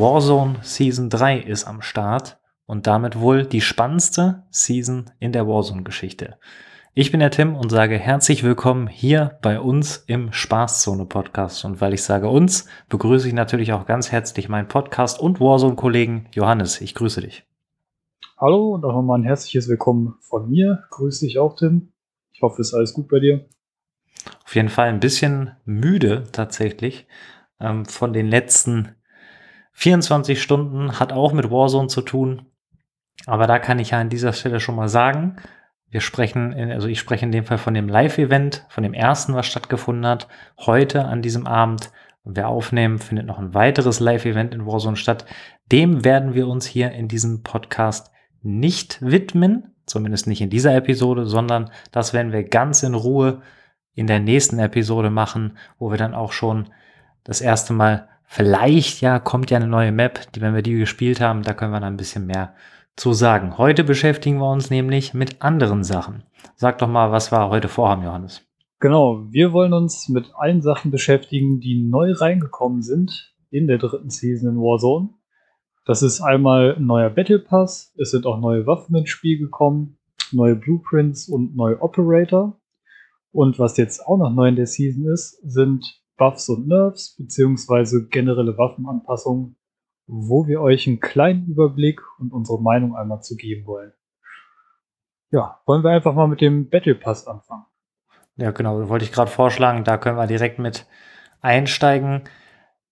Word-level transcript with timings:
Warzone 0.00 0.60
Season 0.62 1.10
3 1.10 1.40
ist 1.40 1.66
am 1.66 1.82
Start 1.82 2.40
und 2.64 2.86
damit 2.86 3.20
wohl 3.20 3.44
die 3.44 3.60
spannendste 3.60 4.44
Season 4.48 5.10
in 5.18 5.32
der 5.32 5.46
Warzone-Geschichte. 5.46 6.38
Ich 6.94 7.10
bin 7.10 7.20
der 7.20 7.30
Tim 7.30 7.54
und 7.54 7.68
sage 7.68 7.98
herzlich 7.98 8.42
willkommen 8.42 8.86
hier 8.86 9.38
bei 9.42 9.60
uns 9.60 10.02
im 10.06 10.32
Spaßzone 10.32 11.04
Podcast. 11.04 11.66
Und 11.66 11.82
weil 11.82 11.92
ich 11.92 12.02
sage 12.02 12.30
uns, 12.30 12.66
begrüße 12.88 13.28
ich 13.28 13.34
natürlich 13.34 13.74
auch 13.74 13.84
ganz 13.84 14.10
herzlich 14.10 14.48
meinen 14.48 14.68
Podcast 14.68 15.20
und 15.20 15.38
Warzone-Kollegen 15.38 16.28
Johannes. 16.32 16.80
Ich 16.80 16.94
grüße 16.94 17.20
dich. 17.20 17.44
Hallo 18.38 18.70
und 18.70 18.86
auch 18.86 18.94
nochmal 18.94 19.18
ein 19.18 19.24
herzliches 19.24 19.68
Willkommen 19.68 20.14
von 20.22 20.48
mir. 20.48 20.84
Grüße 20.88 21.26
dich 21.26 21.38
auch, 21.38 21.56
Tim. 21.56 21.92
Ich 22.32 22.40
hoffe, 22.40 22.62
es 22.62 22.68
ist 22.68 22.74
alles 22.74 22.94
gut 22.94 23.10
bei 23.10 23.20
dir. 23.20 23.44
Auf 24.46 24.54
jeden 24.54 24.70
Fall 24.70 24.88
ein 24.88 25.00
bisschen 25.00 25.50
müde 25.66 26.24
tatsächlich 26.32 27.06
ähm, 27.60 27.84
von 27.84 28.14
den 28.14 28.28
letzten 28.28 28.94
24 29.80 30.42
Stunden 30.42 31.00
hat 31.00 31.10
auch 31.10 31.32
mit 31.32 31.50
Warzone 31.50 31.88
zu 31.88 32.02
tun. 32.02 32.42
Aber 33.24 33.46
da 33.46 33.58
kann 33.58 33.78
ich 33.78 33.90
ja 33.90 33.98
an 33.98 34.10
dieser 34.10 34.34
Stelle 34.34 34.60
schon 34.60 34.76
mal 34.76 34.90
sagen, 34.90 35.36
wir 35.88 36.02
sprechen, 36.02 36.52
in, 36.52 36.70
also 36.70 36.86
ich 36.86 37.00
spreche 37.00 37.24
in 37.24 37.32
dem 37.32 37.46
Fall 37.46 37.56
von 37.56 37.72
dem 37.72 37.88
Live-Event, 37.88 38.66
von 38.68 38.82
dem 38.82 38.92
ersten, 38.92 39.34
was 39.34 39.46
stattgefunden 39.46 40.04
hat, 40.06 40.28
heute 40.58 41.06
an 41.06 41.22
diesem 41.22 41.46
Abend. 41.46 41.92
Und 42.24 42.36
wir 42.36 42.48
aufnehmen, 42.48 42.98
findet 42.98 43.26
noch 43.26 43.38
ein 43.38 43.54
weiteres 43.54 44.00
Live-Event 44.00 44.52
in 44.52 44.66
Warzone 44.66 44.96
statt. 44.96 45.24
Dem 45.72 46.04
werden 46.04 46.34
wir 46.34 46.46
uns 46.46 46.66
hier 46.66 46.92
in 46.92 47.08
diesem 47.08 47.42
Podcast 47.42 48.12
nicht 48.42 48.98
widmen, 49.00 49.74
zumindest 49.86 50.26
nicht 50.26 50.42
in 50.42 50.50
dieser 50.50 50.74
Episode, 50.76 51.24
sondern 51.24 51.70
das 51.90 52.12
werden 52.12 52.32
wir 52.32 52.44
ganz 52.44 52.82
in 52.82 52.92
Ruhe 52.92 53.40
in 53.94 54.06
der 54.06 54.20
nächsten 54.20 54.58
Episode 54.58 55.08
machen, 55.08 55.56
wo 55.78 55.90
wir 55.90 55.96
dann 55.96 56.14
auch 56.14 56.32
schon 56.32 56.68
das 57.24 57.40
erste 57.40 57.72
Mal 57.72 58.09
Vielleicht 58.32 59.00
ja 59.00 59.18
kommt 59.18 59.50
ja 59.50 59.56
eine 59.56 59.66
neue 59.66 59.90
Map, 59.90 60.30
die, 60.30 60.40
wenn 60.40 60.54
wir 60.54 60.62
die 60.62 60.78
gespielt 60.78 61.20
haben, 61.20 61.42
da 61.42 61.52
können 61.52 61.72
wir 61.72 61.80
dann 61.80 61.94
ein 61.94 61.96
bisschen 61.96 62.26
mehr 62.26 62.54
zu 62.94 63.12
sagen. 63.12 63.58
Heute 63.58 63.82
beschäftigen 63.82 64.38
wir 64.38 64.52
uns 64.52 64.70
nämlich 64.70 65.14
mit 65.14 65.42
anderen 65.42 65.82
Sachen. 65.82 66.22
Sag 66.54 66.78
doch 66.78 66.86
mal, 66.86 67.10
was 67.10 67.32
wir 67.32 67.48
heute 67.48 67.66
vorhaben, 67.66 68.04
Johannes. 68.04 68.46
Genau, 68.78 69.26
wir 69.32 69.52
wollen 69.52 69.72
uns 69.72 70.08
mit 70.08 70.30
allen 70.36 70.62
Sachen 70.62 70.92
beschäftigen, 70.92 71.58
die 71.58 71.82
neu 71.82 72.12
reingekommen 72.12 72.82
sind 72.82 73.34
in 73.50 73.66
der 73.66 73.78
dritten 73.78 74.10
Season 74.10 74.50
in 74.50 74.60
Warzone. 74.60 75.08
Das 75.84 76.00
ist 76.00 76.20
einmal 76.20 76.76
ein 76.76 76.86
neuer 76.86 77.10
Battle 77.10 77.40
Pass, 77.40 77.92
es 77.98 78.12
sind 78.12 78.26
auch 78.26 78.38
neue 78.38 78.64
Waffen 78.64 78.94
ins 78.94 79.10
Spiel 79.10 79.40
gekommen, 79.40 79.98
neue 80.30 80.54
Blueprints 80.54 81.28
und 81.28 81.56
neue 81.56 81.82
Operator. 81.82 82.60
Und 83.32 83.58
was 83.58 83.76
jetzt 83.76 84.06
auch 84.06 84.18
noch 84.18 84.30
neu 84.30 84.46
in 84.46 84.56
der 84.56 84.66
Season 84.66 85.12
ist, 85.12 85.40
sind 85.42 85.99
Buffs 86.20 86.50
und 86.50 86.68
Nerfs 86.68 87.16
beziehungsweise 87.16 88.06
generelle 88.06 88.58
Waffenanpassungen, 88.58 89.56
wo 90.06 90.46
wir 90.46 90.60
euch 90.60 90.86
einen 90.86 91.00
kleinen 91.00 91.46
Überblick 91.46 92.02
und 92.18 92.30
unsere 92.30 92.60
Meinung 92.60 92.94
einmal 92.94 93.22
zu 93.22 93.36
geben 93.36 93.64
wollen. 93.66 93.94
Ja, 95.30 95.62
wollen 95.64 95.82
wir 95.82 95.92
einfach 95.92 96.12
mal 96.12 96.28
mit 96.28 96.42
dem 96.42 96.68
Battle 96.68 96.94
Pass 96.94 97.26
anfangen. 97.26 97.64
Ja, 98.36 98.50
genau, 98.50 98.90
wollte 98.90 99.06
ich 99.06 99.12
gerade 99.12 99.30
vorschlagen, 99.30 99.82
da 99.82 99.96
können 99.96 100.18
wir 100.18 100.26
direkt 100.26 100.58
mit 100.58 100.86
einsteigen. 101.40 102.24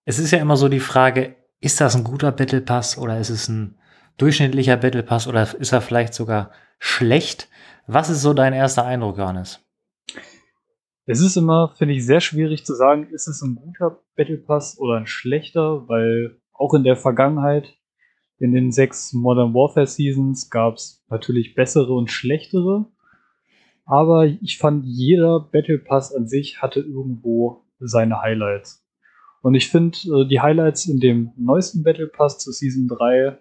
Es 0.07 0.19
ist 0.19 0.31
ja 0.31 0.39
immer 0.39 0.57
so 0.57 0.71
die 0.71 0.81
Frage, 0.81 1.37
ist 1.61 1.83
das 1.83 1.97
ein 1.97 2.05
guter 2.05 2.33
Battle 2.33 2.63
Pass 2.63 2.97
oder 2.97 3.19
ist 3.19 3.29
es 3.29 3.47
ein 3.49 3.79
durchschnittlicher 4.17 4.79
Battle 4.79 5.03
Pass 5.03 5.29
oder 5.29 5.55
ist 5.55 5.73
er 5.73 5.83
vielleicht 5.83 6.15
sogar 6.15 6.51
schlecht? 6.79 7.51
Was 7.87 8.09
ist 8.09 8.23
so 8.23 8.33
dein 8.33 8.55
erster 8.55 8.87
Eindruck, 8.87 9.19
Johannes? 9.19 9.68
Es 11.11 11.23
ist 11.23 11.37
immer, 11.37 11.73
finde 11.75 11.95
ich, 11.95 12.05
sehr 12.05 12.21
schwierig 12.21 12.67
zu 12.67 12.75
sagen, 12.75 13.09
ist 13.11 13.29
es 13.29 13.41
ein 13.41 13.55
guter 13.55 13.99
Battle 14.15 14.37
Pass 14.37 14.79
oder 14.79 14.97
ein 14.97 15.07
schlechter, 15.07 15.89
weil 15.89 16.39
auch 16.53 16.75
in 16.75 16.85
der 16.85 16.97
Vergangenheit, 16.97 17.79
in 18.39 18.53
den 18.53 18.73
sechs 18.73 19.15
Modern 19.15 19.55
Warfare 19.55 19.87
Seasons, 19.87 20.51
gab 20.51 20.75
es 20.75 21.03
natürlich 21.09 21.55
bessere 21.55 21.95
und 21.95 22.11
schlechtere. 22.11 22.93
Aber 23.87 24.27
ich 24.27 24.59
fand, 24.59 24.85
jeder 24.85 25.41
Battle 25.41 25.79
Pass 25.79 26.15
an 26.15 26.29
sich 26.29 26.61
hatte 26.61 26.81
irgendwo 26.81 27.65
seine 27.79 28.21
Highlights. 28.21 28.87
Und 29.41 29.55
ich 29.55 29.71
finde, 29.71 29.97
äh, 30.15 30.29
die 30.29 30.41
Highlights 30.41 30.85
in 30.85 31.01
dem 31.01 31.33
neuesten 31.39 31.85
Battle 31.85 32.09
Pass 32.09 32.39
zu 32.39 32.53
Season 32.53 32.87
3 32.87 33.39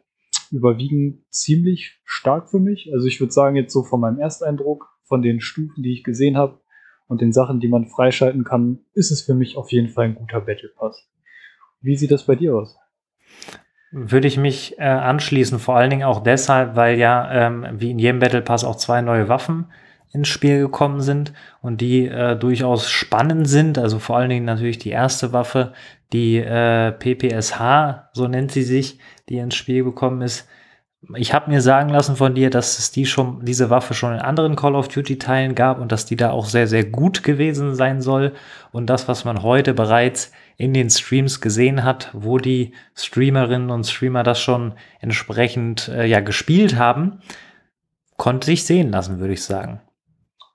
überwiegen 0.52 1.26
ziemlich 1.32 2.00
stark 2.06 2.50
für 2.50 2.60
mich. 2.60 2.90
Also 2.94 3.08
ich 3.08 3.20
würde 3.20 3.34
sagen, 3.34 3.58
jetzt 3.58 3.74
so 3.74 3.84
von 3.84 4.00
meinem 4.00 4.20
Ersteindruck, 4.20 4.88
von 5.04 5.22
den 5.22 5.42
Stufen, 5.42 5.84
die 5.84 5.92
ich 5.92 6.06
gesehen 6.06 6.38
habe, 6.38 6.62
und 7.08 7.22
den 7.22 7.34
Sachen, 7.34 7.60
die 7.60 7.68
man 7.68 7.88
freischalten 7.88 8.44
kann, 8.44 8.80
ist 8.94 9.12
es 9.12 9.22
für 9.22 9.34
mich 9.34 9.58
auf 9.58 9.72
jeden 9.72 9.90
Fall 9.90 10.06
ein 10.06 10.16
guter 10.16 10.42
Battle 10.42 10.70
Pass. 10.70 11.08
Wie 11.82 11.96
sieht 11.96 12.12
das 12.12 12.24
bei 12.24 12.36
dir 12.36 12.56
aus? 12.56 12.78
Würde 13.92 14.28
ich 14.28 14.38
mich 14.38 14.78
äh, 14.80 14.84
anschließen, 14.84 15.60
vor 15.60 15.78
allen 15.78 15.90
Dingen 15.90 16.04
auch 16.04 16.22
deshalb, 16.22 16.76
weil 16.76 16.98
ja 16.98 17.48
ähm, 17.48 17.66
wie 17.80 17.92
in 17.92 18.00
jedem 18.00 18.20
Battle 18.20 18.42
Pass 18.42 18.66
auch 18.66 18.76
zwei 18.76 19.02
neue 19.02 19.30
Waffen 19.30 19.68
ins 20.12 20.28
Spiel 20.28 20.60
gekommen 20.60 21.02
sind 21.02 21.34
und 21.62 21.82
die 21.82 22.08
äh, 22.08 22.36
durchaus 22.36 22.90
spannend 22.90 23.48
sind. 23.48 23.78
Also 23.78 24.00
vor 24.00 24.18
allen 24.18 24.30
Dingen 24.30 24.46
natürlich 24.46 24.80
die 24.80 24.90
erste 24.90 25.34
Waffe, 25.34 25.74
die 26.14 26.38
äh, 26.38 26.92
PPSH, 26.92 28.10
so 28.14 28.28
nennt 28.28 28.52
sie 28.52 28.64
sich, 28.64 29.00
die 29.30 29.38
ins 29.38 29.56
Spiel 29.56 29.84
gekommen 29.84 30.22
ist, 30.22 30.48
ich 31.16 31.34
habe 31.34 31.52
mir 31.52 31.62
sagen 31.62 31.90
lassen 31.90 32.16
von 32.16 32.34
dir, 32.34 32.50
dass 32.50 32.80
es 32.80 32.92
die 32.92 33.06
schon, 33.06 33.46
diese 33.46 33.70
Waffe 33.70 33.94
schon 33.94 34.14
in 34.14 34.20
anderen 34.20 34.56
Call 34.56 34.76
of 34.76 34.88
Duty 34.88 35.18
Teilen 35.18 35.56
gab 35.56 35.80
und 35.80 35.92
dass 35.92 36.06
die 36.06 36.16
da 36.16 36.32
auch 36.32 36.46
sehr, 36.46 36.68
sehr 36.68 36.84
gut 36.84 37.24
gewesen 37.24 37.76
sein 37.76 38.02
soll. 38.02 38.34
Und 38.72 38.88
das, 38.88 39.08
was 39.08 39.24
man 39.24 39.44
heute 39.44 39.74
bereits 39.74 40.32
in 40.58 40.74
den 40.74 40.90
Streams 40.90 41.40
gesehen 41.40 41.84
hat, 41.84 42.10
wo 42.14 42.40
die 42.40 42.74
Streamerinnen 42.96 43.70
und 43.70 43.86
Streamer 43.86 44.24
das 44.24 44.42
schon 44.42 44.74
entsprechend 45.00 45.88
äh, 45.90 46.06
ja 46.08 46.20
gespielt 46.20 46.78
haben, 46.78 47.20
konnte 48.18 48.48
sich 48.48 48.66
sehen 48.66 48.90
lassen, 48.90 49.20
würde 49.20 49.34
ich 49.34 49.44
sagen. 49.44 49.82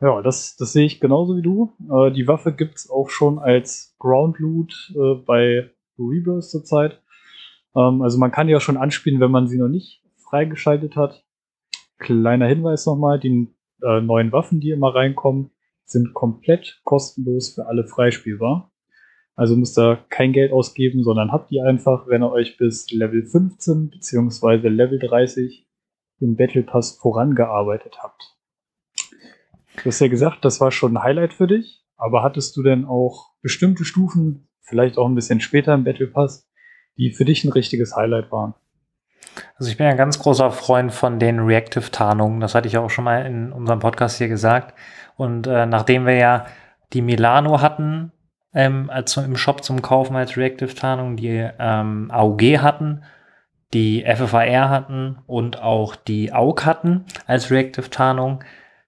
Ja, 0.00 0.20
das, 0.20 0.56
das 0.56 0.72
sehe 0.72 0.86
ich 0.86 0.98
genauso 0.98 1.36
wie 1.36 1.42
du. 1.42 1.72
Äh, 1.88 2.10
die 2.10 2.26
Waffe 2.26 2.52
gibt 2.52 2.78
es 2.78 2.90
auch 2.90 3.08
schon 3.08 3.38
als 3.38 3.94
Ground 4.00 4.40
Loot 4.40 4.92
äh, 4.96 5.14
bei 5.24 5.70
Rebirth 5.96 6.50
zurzeit. 6.50 7.00
Ähm, 7.76 8.02
also 8.02 8.18
man 8.18 8.32
kann 8.32 8.52
auch 8.52 8.60
schon 8.60 8.76
anspielen, 8.76 9.20
wenn 9.20 9.30
man 9.30 9.46
sie 9.46 9.58
noch 9.58 9.68
nicht 9.68 10.01
freigeschaltet 10.32 10.96
hat. 10.96 11.24
Kleiner 11.98 12.46
Hinweis 12.46 12.86
nochmal, 12.86 13.20
die 13.20 13.54
äh, 13.82 14.00
neuen 14.00 14.32
Waffen, 14.32 14.60
die 14.60 14.70
immer 14.70 14.94
reinkommen, 14.94 15.50
sind 15.84 16.14
komplett 16.14 16.80
kostenlos 16.84 17.54
für 17.54 17.66
alle 17.66 17.86
freispielbar. 17.86 18.72
Also 19.34 19.56
müsst 19.56 19.78
ihr 19.78 20.04
kein 20.08 20.32
Geld 20.32 20.52
ausgeben, 20.52 21.02
sondern 21.02 21.32
habt 21.32 21.50
die 21.50 21.60
einfach, 21.60 22.06
wenn 22.06 22.22
ihr 22.22 22.30
euch 22.30 22.56
bis 22.56 22.90
Level 22.90 23.24
15 23.24 23.90
bzw. 23.90 24.68
Level 24.68 24.98
30 24.98 25.68
im 26.20 26.36
Battle 26.36 26.62
Pass 26.62 26.92
vorangearbeitet 26.92 27.98
habt. 28.02 28.22
Du 29.82 29.86
hast 29.86 30.00
ja 30.00 30.08
gesagt, 30.08 30.44
das 30.44 30.60
war 30.60 30.70
schon 30.70 30.96
ein 30.96 31.02
Highlight 31.02 31.34
für 31.34 31.46
dich, 31.46 31.84
aber 31.96 32.22
hattest 32.22 32.56
du 32.56 32.62
denn 32.62 32.86
auch 32.86 33.32
bestimmte 33.42 33.84
Stufen, 33.84 34.48
vielleicht 34.60 34.96
auch 34.96 35.06
ein 35.06 35.14
bisschen 35.14 35.40
später 35.40 35.74
im 35.74 35.84
Battle 35.84 36.06
Pass, 36.06 36.48
die 36.96 37.10
für 37.10 37.24
dich 37.24 37.44
ein 37.44 37.52
richtiges 37.52 37.96
Highlight 37.96 38.30
waren? 38.32 38.54
Also 39.58 39.70
ich 39.70 39.76
bin 39.76 39.86
ein 39.86 39.96
ganz 39.96 40.18
großer 40.18 40.50
Freund 40.50 40.92
von 40.92 41.18
den 41.18 41.40
Reactive-Tarnungen. 41.40 42.40
Das 42.40 42.54
hatte 42.54 42.68
ich 42.68 42.78
auch 42.78 42.90
schon 42.90 43.04
mal 43.04 43.24
in 43.26 43.52
unserem 43.52 43.80
Podcast 43.80 44.18
hier 44.18 44.28
gesagt. 44.28 44.74
Und 45.16 45.46
äh, 45.46 45.66
nachdem 45.66 46.06
wir 46.06 46.14
ja 46.14 46.46
die 46.92 47.02
Milano 47.02 47.60
hatten, 47.60 48.12
ähm, 48.54 48.90
als 48.90 49.16
im 49.16 49.36
Shop 49.36 49.64
zum 49.64 49.82
Kaufen 49.82 50.16
als 50.16 50.36
Reactive-Tarnung, 50.36 51.16
die 51.16 51.48
ähm, 51.58 52.10
AUG 52.12 52.58
hatten, 52.58 53.02
die 53.72 54.04
FFAR 54.04 54.68
hatten 54.68 55.18
und 55.26 55.62
auch 55.62 55.96
die 55.96 56.32
AUG 56.32 56.66
hatten 56.66 57.06
als 57.26 57.50
Reactive-Tarnung, 57.50 58.44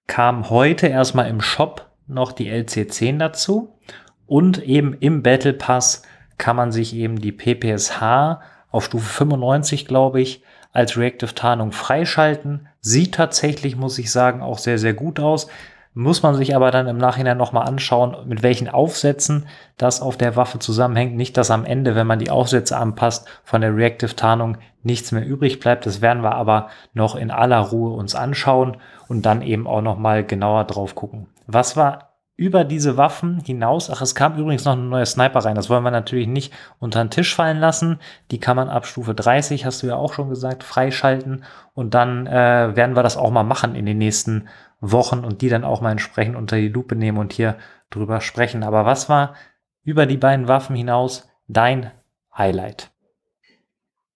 kam 0.07 0.49
heute 0.49 0.87
erstmal 0.87 1.27
im 1.29 1.41
Shop 1.41 1.89
noch 2.07 2.31
die 2.31 2.51
LC10 2.51 3.17
dazu. 3.17 3.79
Und 4.27 4.63
eben 4.63 4.93
im 4.93 5.23
Battle 5.23 5.53
Pass 5.53 6.03
kann 6.37 6.55
man 6.55 6.71
sich 6.71 6.95
eben 6.95 7.19
die 7.19 7.31
PPSH 7.31 8.39
auf 8.75 8.85
Stufe 8.85 9.07
95, 9.07 9.87
glaube 9.87 10.19
ich, 10.19 10.43
als 10.73 10.97
Reactive 10.97 11.33
Tarnung 11.33 11.71
freischalten. 11.71 12.67
Sieht 12.81 13.15
tatsächlich, 13.15 13.77
muss 13.77 13.97
ich 13.97 14.11
sagen, 14.11 14.41
auch 14.41 14.57
sehr, 14.57 14.77
sehr 14.77 14.93
gut 14.93 15.21
aus. 15.21 15.47
Muss 15.93 16.23
man 16.23 16.35
sich 16.35 16.57
aber 16.57 16.71
dann 16.71 16.89
im 16.89 16.97
Nachhinein 16.97 17.37
nochmal 17.37 17.65
anschauen, 17.65 18.17
mit 18.27 18.43
welchen 18.43 18.67
Aufsätzen 18.67 19.47
das 19.77 20.01
auf 20.01 20.17
der 20.17 20.35
Waffe 20.35 20.59
zusammenhängt. 20.59 21.15
Nicht, 21.15 21.37
dass 21.37 21.51
am 21.51 21.63
Ende, 21.63 21.95
wenn 21.95 22.05
man 22.05 22.19
die 22.19 22.29
Aufsätze 22.29 22.75
anpasst, 22.75 23.29
von 23.45 23.61
der 23.61 23.73
Reactive 23.73 24.13
Tarnung 24.13 24.57
nichts 24.83 25.13
mehr 25.13 25.25
übrig 25.25 25.61
bleibt. 25.61 25.85
Das 25.85 26.01
werden 26.01 26.21
wir 26.21 26.35
aber 26.35 26.67
noch 26.93 27.15
in 27.15 27.31
aller 27.31 27.59
Ruhe 27.59 27.95
uns 27.95 28.13
anschauen 28.13 28.75
und 29.07 29.25
dann 29.25 29.41
eben 29.41 29.67
auch 29.67 29.81
nochmal 29.81 30.25
genauer 30.25 30.65
drauf 30.65 30.95
gucken. 30.95 31.27
Was 31.47 31.77
war 31.77 32.14
über 32.37 32.65
diese 32.65 32.97
Waffen 32.97 33.39
hinaus, 33.39 33.89
ach, 33.89 34.01
es 34.01 34.13
kam 34.13 34.37
übrigens 34.37 34.65
noch 34.65 34.73
eine 34.73 34.83
neue 34.83 35.05
Sniper 35.05 35.39
rein, 35.39 35.55
das 35.55 35.69
wollen 35.69 35.83
wir 35.83 35.91
natürlich 35.91 36.27
nicht 36.27 36.53
unter 36.79 37.01
den 37.03 37.09
Tisch 37.09 37.33
fallen 37.33 37.59
lassen. 37.59 37.99
Die 38.31 38.39
kann 38.39 38.57
man 38.57 38.67
ab 38.67 38.85
Stufe 38.85 39.13
30, 39.13 39.65
hast 39.65 39.81
du 39.81 39.87
ja 39.87 39.95
auch 39.95 40.13
schon 40.13 40.29
gesagt, 40.29 40.63
freischalten. 40.63 41.45
Und 41.73 41.93
dann 41.93 42.27
äh, 42.27 42.75
werden 42.75 42.95
wir 42.95 43.03
das 43.03 43.15
auch 43.15 43.31
mal 43.31 43.43
machen 43.43 43.75
in 43.75 43.85
den 43.85 43.97
nächsten 43.97 44.49
Wochen 44.81 45.19
und 45.19 45.41
die 45.41 45.49
dann 45.49 45.63
auch 45.63 45.79
mal 45.79 45.91
entsprechend 45.91 46.35
unter 46.35 46.57
die 46.57 46.67
Lupe 46.67 46.95
nehmen 46.95 47.19
und 47.19 47.31
hier 47.31 47.57
drüber 47.89 48.19
sprechen. 48.19 48.63
Aber 48.63 48.85
was 48.85 49.07
war 49.07 49.35
über 49.83 50.05
die 50.05 50.17
beiden 50.17 50.49
Waffen 50.49 50.75
hinaus 50.75 51.29
dein 51.47 51.91
Highlight? 52.37 52.91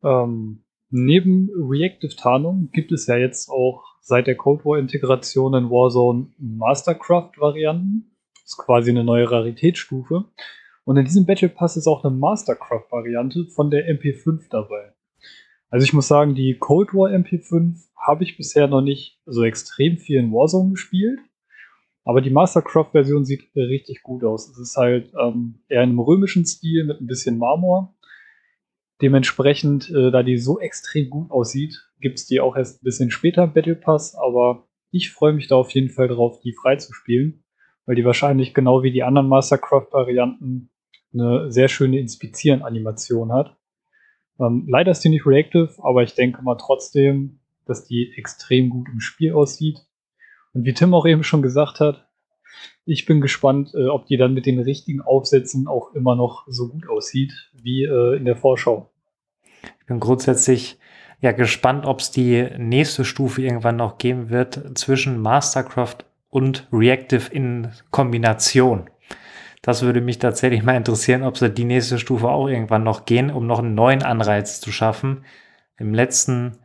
Ähm, 0.04 0.64
neben 0.90 1.50
Reactive-Tarnung 1.56 2.70
gibt 2.74 2.92
es 2.92 3.08
ja 3.08 3.16
jetzt 3.16 3.50
auch 3.50 3.89
seit 4.02 4.28
der 4.28 4.36
Cold 4.36 4.66
War-Integration 4.66 5.54
in 5.54 5.70
Warzone 5.70 6.28
Mastercraft-Varianten. 6.38 8.12
Ist 8.44 8.58
quasi 8.58 8.90
eine 8.90 9.04
neue 9.04 9.30
Raritätsstufe. 9.30 10.26
Und 10.84 10.98
in 10.98 11.06
diesem 11.06 11.26
Battle 11.26 11.50
Pass 11.50 11.78
ist 11.78 11.88
auch 11.88 12.04
eine 12.04 12.16
Mastercraft-Variante 12.16 13.46
von 13.46 13.70
der 13.70 13.88
MP5 13.88 14.50
dabei. 14.50 14.94
Also 15.70 15.84
ich 15.84 15.94
muss 15.94 16.08
sagen, 16.08 16.34
die 16.34 16.58
Cold 16.58 16.94
War 16.94 17.12
MP5 17.12 17.76
habe 17.96 18.24
ich 18.24 18.38
bisher 18.38 18.68
noch 18.68 18.82
nicht 18.82 19.20
so 19.26 19.44
extrem 19.44 19.98
viel 19.98 20.18
in 20.18 20.32
Warzone 20.32 20.72
gespielt. 20.72 21.20
Aber 22.06 22.22
die 22.22 22.32
Mastercraft-Version 22.32 23.24
sieht 23.24 23.56
richtig 23.56 24.02
gut 24.02 24.24
aus. 24.24 24.50
Es 24.50 24.58
ist 24.58 24.78
halt 24.78 25.14
ähm, 25.22 25.60
eher 25.68 25.84
in 25.84 25.90
einem 25.90 26.00
römischen 26.00 26.46
Stil 26.46 26.86
mit 26.86 27.02
ein 27.02 27.06
bisschen 27.08 27.38
Marmor. 27.38 27.96
Dementsprechend, 29.02 29.92
äh, 29.92 30.10
da 30.10 30.24
die 30.24 30.38
so 30.38 30.60
extrem 30.60 31.10
gut 31.10 31.30
aussieht, 31.30 31.89
gibt 32.00 32.20
es 32.20 32.26
die 32.26 32.40
auch 32.40 32.56
erst 32.56 32.82
ein 32.82 32.84
bisschen 32.84 33.12
später 33.12 33.44
im 33.44 33.54
Battle 33.54 33.76
Pass. 33.76 34.16
Aber 34.16 34.68
ich 34.92 35.12
freue 35.12 35.34
mich 35.34 35.48
da 35.48 35.56
auf 35.56 35.72
jeden 35.72 35.90
Fall 35.90 36.08
drauf, 36.08 36.40
die 36.42 36.54
freizuspielen, 36.54 37.44
weil 37.86 37.96
die 37.96 38.06
wahrscheinlich 38.06 38.54
genau 38.54 38.84
wie 38.84 38.92
die 38.92 39.04
anderen 39.04 39.28
Mastercraft-Varianten 39.28 40.70
eine 41.14 41.52
sehr 41.52 41.68
schöne 41.68 42.00
Inspizieren-Animation 42.00 43.32
hat. 43.32 43.58
Ähm, 44.40 44.66
leider 44.68 44.92
ist 44.92 45.04
die 45.04 45.10
nicht 45.10 45.26
reactive, 45.26 45.74
aber 45.80 46.04
ich 46.04 46.14
denke 46.14 46.42
mal 46.42 46.56
trotzdem, 46.56 47.40
dass 47.66 47.86
die 47.86 48.14
extrem 48.16 48.70
gut 48.70 48.88
im 48.92 49.00
Spiel 49.00 49.34
aussieht. 49.34 49.80
Und 50.54 50.66
wie 50.66 50.74
Tim 50.74 50.94
auch 50.94 51.06
eben 51.06 51.24
schon 51.24 51.42
gesagt 51.42 51.80
hat, 51.80 52.08
ich 52.86 53.06
bin 53.06 53.22
gespannt, 53.22 53.74
äh, 53.76 53.88
ob 53.88 54.08
die 54.08 54.18
dann 54.18 54.34
mit 54.34 54.46
den 54.46 54.60
richtigen 54.60 55.02
Aufsätzen 55.02 55.68
auch 55.68 55.94
immer 55.94 56.16
noch 56.16 56.46
so 56.48 56.70
gut 56.70 56.90
aussieht 56.90 57.32
wie 57.54 57.84
äh, 57.84 58.18
in 58.18 58.26
der 58.26 58.36
Vorschau. 58.36 58.92
Ich 59.80 59.86
bin 59.86 60.00
grundsätzlich 60.00 60.80
ja 61.22 61.32
gespannt, 61.32 61.86
ob 61.86 62.00
es 62.00 62.12
die 62.12 62.48
nächste 62.58 63.06
Stufe 63.06 63.42
irgendwann 63.42 63.76
noch 63.76 63.98
geben 63.98 64.30
wird 64.30 64.78
zwischen 64.78 65.20
Mastercraft 65.20 65.98
und 66.30 66.68
Reactive 66.72 67.32
in 67.32 67.70
Kombination. 67.92 68.90
Das 69.62 69.82
würde 69.82 70.00
mich 70.00 70.20
tatsächlich 70.20 70.64
mal 70.64 70.78
interessieren, 70.78 71.24
ob 71.24 71.38
sie 71.38 71.50
die 71.50 71.66
nächste 71.66 72.00
Stufe 72.00 72.30
auch 72.30 72.48
irgendwann 72.48 72.84
noch 72.84 73.06
gehen, 73.06 73.30
um 73.30 73.46
noch 73.46 73.60
einen 73.60 73.76
neuen 73.76 74.04
Anreiz 74.04 74.62
zu 74.62 74.72
schaffen. 74.72 75.26
Im 75.78 75.94
letzten, 75.94 76.60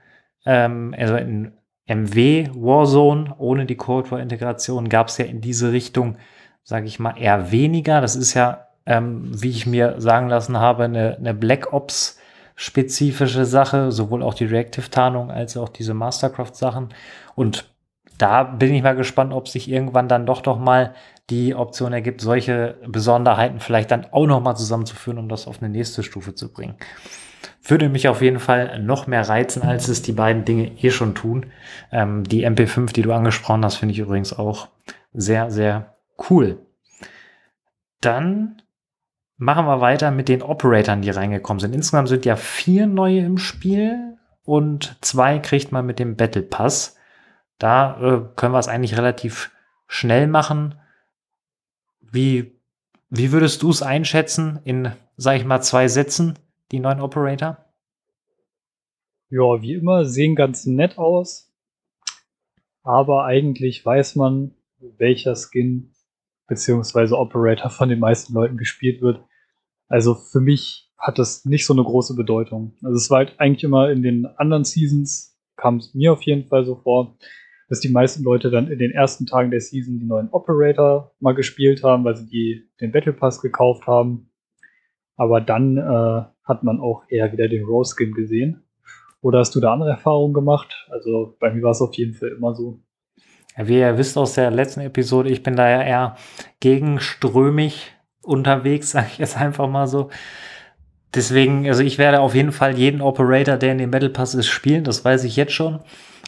ähm, 0.47 0.95
also 0.97 1.17
in 1.17 1.53
MW 1.87 2.49
Warzone 2.55 3.35
ohne 3.39 3.67
die 3.67 3.77
Cold 3.77 4.11
War 4.11 4.21
Integration 4.21 4.89
gab 4.89 5.09
es 5.09 5.19
ja 5.19 5.25
in 5.25 5.41
diese 5.41 5.73
Richtung, 5.73 6.17
sage 6.63 6.87
ich 6.87 7.01
mal, 7.01 7.19
eher 7.19 7.51
weniger. 7.51 8.01
Das 8.01 8.15
ist 8.15 8.35
ja, 8.35 8.69
ähm, 8.87 9.31
wie 9.35 9.51
ich 9.51 9.67
mir 9.67 10.01
sagen 10.01 10.29
lassen 10.29 10.59
habe, 10.59 10.85
eine, 10.85 11.17
eine 11.17 11.35
Black 11.35 11.73
Ops 11.73 12.19
spezifische 12.57 13.45
Sache, 13.45 13.91
sowohl 13.93 14.23
auch 14.23 14.35
die 14.35 14.45
Reactive 14.45 14.91
Tarnung 14.91 15.31
als 15.31 15.57
auch 15.57 15.69
diese 15.69 15.95
Mastercraft 15.95 16.55
Sachen. 16.55 16.89
Und 17.35 17.71
da 18.19 18.45
bin 18.45 18.73
ich 18.75 18.83
mal 18.83 18.95
gespannt, 18.95 19.33
ob 19.33 19.49
sich 19.49 19.69
irgendwann 19.69 20.09
dann 20.09 20.27
doch 20.27 20.41
doch 20.41 20.59
mal 20.59 20.95
die 21.31 21.55
Option 21.55 21.93
ergibt, 21.93 22.21
solche 22.21 22.77
Besonderheiten 22.87 23.61
vielleicht 23.61 23.91
dann 23.91 24.07
auch 24.13 24.27
noch 24.27 24.43
mal 24.43 24.55
zusammenzuführen, 24.55 25.19
um 25.19 25.29
das 25.29 25.47
auf 25.47 25.63
eine 25.63 25.71
nächste 25.71 26.03
Stufe 26.03 26.35
zu 26.35 26.53
bringen. 26.53 26.77
Würde 27.63 27.89
mich 27.89 28.09
auf 28.09 28.21
jeden 28.21 28.41
Fall 28.41 28.79
noch 28.81 29.07
mehr 29.07 29.27
reizen, 29.27 29.63
als 29.63 29.89
es 29.89 30.03
die 30.03 30.13
beiden 30.13 30.45
Dinge 30.45 30.71
eh 30.83 30.91
schon 30.91 31.15
tun. 31.15 31.47
Ähm, 31.91 32.25
die 32.25 32.47
MP5, 32.47 32.93
die 32.93 33.03
du 33.03 33.13
angesprochen 33.13 33.65
hast, 33.65 33.77
finde 33.77 33.95
ich 33.95 33.99
übrigens 33.99 34.39
auch 34.39 34.69
sehr, 35.15 35.51
sehr 35.51 35.97
cool. 36.29 36.59
Dann 38.01 38.61
machen 39.37 39.67
wir 39.67 39.81
weiter 39.81 40.11
mit 40.11 40.29
den 40.29 40.43
Operatoren, 40.43 41.03
die 41.03 41.11
reingekommen 41.11 41.61
sind. 41.61 41.75
Insgesamt 41.75 42.09
sind 42.09 42.25
ja 42.25 42.37
vier 42.37 42.87
neue 42.87 43.21
im 43.21 43.39
Spiel 43.39 44.17
und 44.45 44.97
zwei 45.01 45.39
kriegt 45.39 45.73
man 45.73 45.87
mit 45.87 45.99
dem 45.99 46.17
Battle 46.17 46.43
Pass. 46.43 46.97
Da 47.59 47.97
äh, 48.01 48.37
können 48.37 48.53
wir 48.53 48.59
es 48.59 48.69
eigentlich 48.69 48.97
relativ 48.97 49.51
schnell 49.87 50.27
machen. 50.27 50.77
Wie, 52.01 52.61
wie 53.11 53.33
würdest 53.33 53.63
du 53.63 53.71
es 53.71 53.83
einschätzen 53.83 54.61
in, 54.65 54.93
sag 55.17 55.37
ich 55.37 55.45
mal, 55.45 55.63
zwei 55.63 55.89
Sätzen, 55.89 56.39
die 56.73 56.81
neuen 56.81 57.01
Operator? 57.01 57.59
Ja, 59.31 59.63
wie 59.63 59.75
immer, 59.75 60.05
sehen 60.05 60.37
ganz 60.37 60.67
nett 60.67 60.99
aus. 60.99 61.51
Aber 62.83 63.25
eigentlich 63.25 63.85
weiß 63.85 64.17
man, 64.17 64.55
welcher 64.79 65.35
Skin 65.35 65.94
beziehungsweise 66.47 67.19
Operator 67.19 67.71
von 67.71 67.89
den 67.89 68.01
meisten 68.01 68.35
Leuten 68.35 68.57
gespielt 68.57 69.01
wird. 69.03 69.25
Also 69.89 70.15
für 70.15 70.41
mich 70.41 70.91
hat 70.99 71.19
das 71.19 71.45
nicht 71.45 71.67
so 71.67 71.73
eine 71.75 71.83
große 71.83 72.15
Bedeutung. 72.15 72.75
Also 72.83 72.97
es 72.97 73.11
war 73.11 73.19
halt 73.19 73.35
eigentlich 73.39 73.65
immer 73.65 73.91
in 73.91 74.03
den 74.03 74.27
anderen 74.27 74.65
Seasons, 74.65 75.39
kam 75.57 75.77
es 75.77 75.95
mir 75.95 76.13
auf 76.13 76.23
jeden 76.23 76.47
Fall 76.47 76.65
so 76.65 76.77
vor, 76.77 77.17
dass 77.69 77.81
die 77.81 77.91
meisten 77.91 78.23
Leute 78.23 78.51
dann 78.51 78.71
in 78.71 78.79
den 78.79 78.91
ersten 78.91 79.27
Tagen 79.27 79.51
der 79.51 79.61
Season 79.61 79.99
die 79.99 80.07
neuen 80.07 80.29
Operator 80.31 81.15
mal 81.21 81.35
gespielt 81.35 81.83
haben, 81.83 82.05
weil 82.05 82.17
sie 82.17 82.27
die, 82.27 82.71
den 82.81 82.93
Battle 82.93 83.13
Pass 83.13 83.41
gekauft 83.41 83.87
haben. 83.87 84.31
Aber 85.17 85.41
dann 85.41 85.77
äh, 85.77 86.25
hat 86.45 86.63
man 86.63 86.81
auch 86.81 87.05
eher 87.09 87.33
wieder 87.33 87.49
den 87.49 87.65
Rose 87.65 87.95
Skin 87.97 88.13
gesehen. 88.13 88.65
Oder 89.21 89.39
hast 89.39 89.55
du 89.55 89.61
da 89.61 89.73
andere 89.73 89.91
Erfahrungen 89.91 90.35
gemacht? 90.35 90.87
Also 90.91 91.37
bei 91.41 91.51
mir 91.53 91.63
war 91.63 91.71
es 91.71 91.81
auf 91.81 91.95
jeden 91.95 92.15
Fall 92.15 92.31
immer 92.31 92.55
so. 92.55 92.83
Wie 93.57 93.79
ihr 93.79 93.99
wisst 93.99 94.19
aus 94.19 94.35
der 94.35 94.51
letzten 94.51 94.81
Episode, 94.81 95.31
ich 95.31 95.43
bin 95.43 95.57
da 95.57 95.69
ja 95.69 95.83
eher 95.83 96.17
gegenströmig 96.61 97.93
unterwegs, 98.23 98.91
sage 98.93 99.09
ich 99.13 99.19
jetzt 99.19 99.37
einfach 99.37 99.69
mal 99.69 99.87
so. 99.87 100.11
Deswegen, 101.15 101.69
also 101.69 101.83
ich 101.83 101.99
werde 101.99 102.21
auf 102.21 102.35
jeden 102.35 102.51
Fall 102.51 102.77
jeden 102.77 103.01
Operator, 103.01 103.57
der 103.57 103.73
in 103.73 103.79
dem 103.79 103.93
Battle 103.93 104.11
Pass 104.11 104.35
ist, 104.35 104.49
spielen. 104.49 104.83
Das 104.83 105.05
weiß 105.05 105.23
ich 105.25 105.37
jetzt 105.37 105.53
schon. 105.53 105.81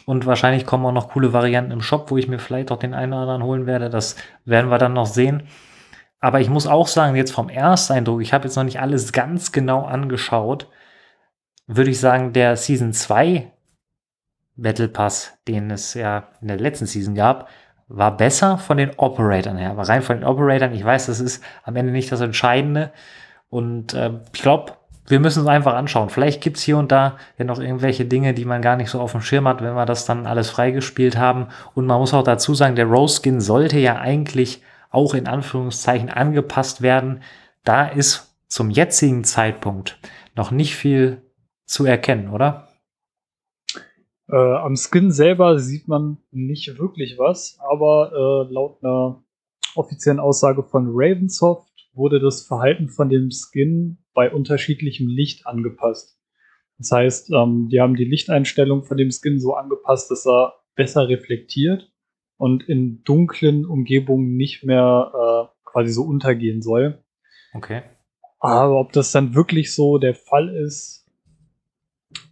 Und 0.05 0.25
wahrscheinlich 0.25 0.65
kommen 0.65 0.85
auch 0.85 0.93
noch 0.93 1.09
coole 1.09 1.33
Varianten 1.33 1.71
im 1.71 1.81
Shop, 1.81 2.09
wo 2.09 2.17
ich 2.17 2.29
mir 2.29 2.39
vielleicht 2.39 2.71
auch 2.71 2.79
den 2.79 2.93
einen 2.93 3.11
oder 3.11 3.23
anderen 3.23 3.43
holen 3.43 3.65
werde. 3.65 3.89
Das 3.89 4.15
werden 4.45 4.71
wir 4.71 4.77
dann 4.77 4.93
noch 4.93 5.07
sehen. 5.07 5.43
Aber 6.21 6.39
ich 6.39 6.49
muss 6.49 6.65
auch 6.67 6.87
sagen, 6.87 7.17
jetzt 7.17 7.33
vom 7.33 7.49
Ersteindruck, 7.49 8.21
ich 8.21 8.31
habe 8.31 8.45
jetzt 8.45 8.55
noch 8.55 8.63
nicht 8.63 8.79
alles 8.79 9.11
ganz 9.11 9.51
genau 9.51 9.83
angeschaut, 9.83 10.69
würde 11.67 11.91
ich 11.91 11.99
sagen, 11.99 12.31
der 12.31 12.55
Season 12.55 12.93
2 12.93 13.51
Battle 14.57 14.89
Pass, 14.89 15.37
den 15.47 15.71
es 15.71 15.93
ja 15.93 16.27
in 16.41 16.47
der 16.49 16.57
letzten 16.57 16.87
Season 16.87 17.15
gab, 17.15 17.47
war 17.87 18.17
besser 18.17 18.57
von 18.57 18.77
den 18.77 18.91
Operatoren 18.97 19.57
her. 19.57 19.71
Aber 19.71 19.87
rein 19.87 20.01
von 20.01 20.17
den 20.17 20.25
Operatoren, 20.25 20.73
ich 20.73 20.83
weiß, 20.83 21.05
das 21.05 21.19
ist 21.19 21.43
am 21.63 21.75
Ende 21.75 21.91
nicht 21.91 22.11
das 22.11 22.21
Entscheidende. 22.21 22.91
Und 23.49 23.93
äh, 23.93 24.11
ich 24.33 24.41
glaube, 24.41 24.73
wir 25.07 25.21
müssen 25.21 25.43
es 25.43 25.47
einfach 25.47 25.73
anschauen. 25.73 26.09
Vielleicht 26.09 26.41
gibt's 26.41 26.61
hier 26.61 26.77
und 26.77 26.91
da 26.91 27.17
ja 27.37 27.45
noch 27.45 27.59
irgendwelche 27.59 28.03
Dinge, 28.03 28.33
die 28.33 28.43
man 28.43 28.61
gar 28.61 28.75
nicht 28.75 28.89
so 28.89 28.99
auf 28.99 29.13
dem 29.13 29.21
Schirm 29.21 29.47
hat, 29.47 29.61
wenn 29.61 29.73
wir 29.73 29.85
das 29.85 30.05
dann 30.05 30.27
alles 30.27 30.49
freigespielt 30.49 31.17
haben. 31.17 31.47
Und 31.75 31.85
man 31.85 31.99
muss 31.99 32.13
auch 32.13 32.23
dazu 32.23 32.53
sagen, 32.53 32.75
der 32.75 32.87
Rose 32.87 33.21
Skin 33.21 33.39
sollte 33.39 33.79
ja 33.79 33.97
eigentlich 33.97 34.61
auch 34.89 35.13
in 35.13 35.27
Anführungszeichen 35.27 36.09
angepasst 36.09 36.81
werden. 36.81 37.21
Da 37.63 37.87
ist 37.87 38.35
zum 38.47 38.69
jetzigen 38.69 39.23
Zeitpunkt 39.23 39.97
noch 40.35 40.51
nicht 40.51 40.75
viel 40.75 41.21
zu 41.65 41.85
erkennen, 41.85 42.29
oder? 42.29 42.66
Äh, 44.29 44.35
am 44.35 44.75
Skin 44.75 45.11
selber 45.11 45.59
sieht 45.59 45.87
man 45.87 46.17
nicht 46.31 46.77
wirklich 46.77 47.17
was, 47.17 47.57
aber 47.59 48.11
äh, 48.11 48.53
laut 48.53 48.83
einer 48.83 49.23
offiziellen 49.75 50.19
Aussage 50.19 50.63
von 50.63 50.87
Ravensoft 50.89 51.71
wurde 51.93 52.19
das 52.19 52.41
Verhalten 52.41 52.89
von 52.89 53.09
dem 53.09 53.29
Skin 53.31 53.97
bei 54.13 54.31
unterschiedlichem 54.31 55.07
Licht 55.07 55.47
angepasst. 55.47 56.19
Das 56.77 56.91
heißt, 56.91 57.31
ähm, 57.31 57.69
die 57.71 57.79
haben 57.79 57.95
die 57.95 58.05
Lichteinstellung 58.05 58.83
von 58.83 58.97
dem 58.97 59.11
Skin 59.11 59.39
so 59.39 59.53
angepasst, 59.55 60.11
dass 60.11 60.27
er 60.27 60.53
besser 60.75 61.07
reflektiert 61.07 61.91
und 62.37 62.67
in 62.67 63.03
dunklen 63.03 63.65
Umgebungen 63.65 64.35
nicht 64.35 64.63
mehr 64.63 65.11
äh, 65.13 65.59
quasi 65.63 65.91
so 65.91 66.03
untergehen 66.03 66.61
soll. 66.61 67.03
Okay. 67.53 67.81
Aber 68.39 68.79
ob 68.79 68.91
das 68.91 69.11
dann 69.11 69.33
wirklich 69.33 69.73
so 69.73 69.97
der 69.97 70.13
Fall 70.13 70.49
ist, 70.49 71.06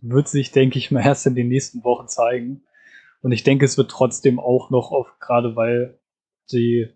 wird 0.10 0.28
sich, 0.28 0.52
denke 0.52 0.78
ich 0.78 0.92
mal, 0.92 1.06
erst 1.06 1.26
in 1.26 1.36
den 1.36 1.48
nächsten 1.48 1.84
Wochen 1.84 2.08
zeigen. 2.08 2.64
Und 3.22 3.32
ich 3.32 3.44
denke, 3.44 3.66
es 3.66 3.78
wird 3.78 3.92
trotzdem 3.92 4.40
auch 4.40 4.70
noch 4.70 4.92
auf, 4.92 5.08
gerade 5.20 5.56
weil 5.56 6.00
die, 6.52 6.88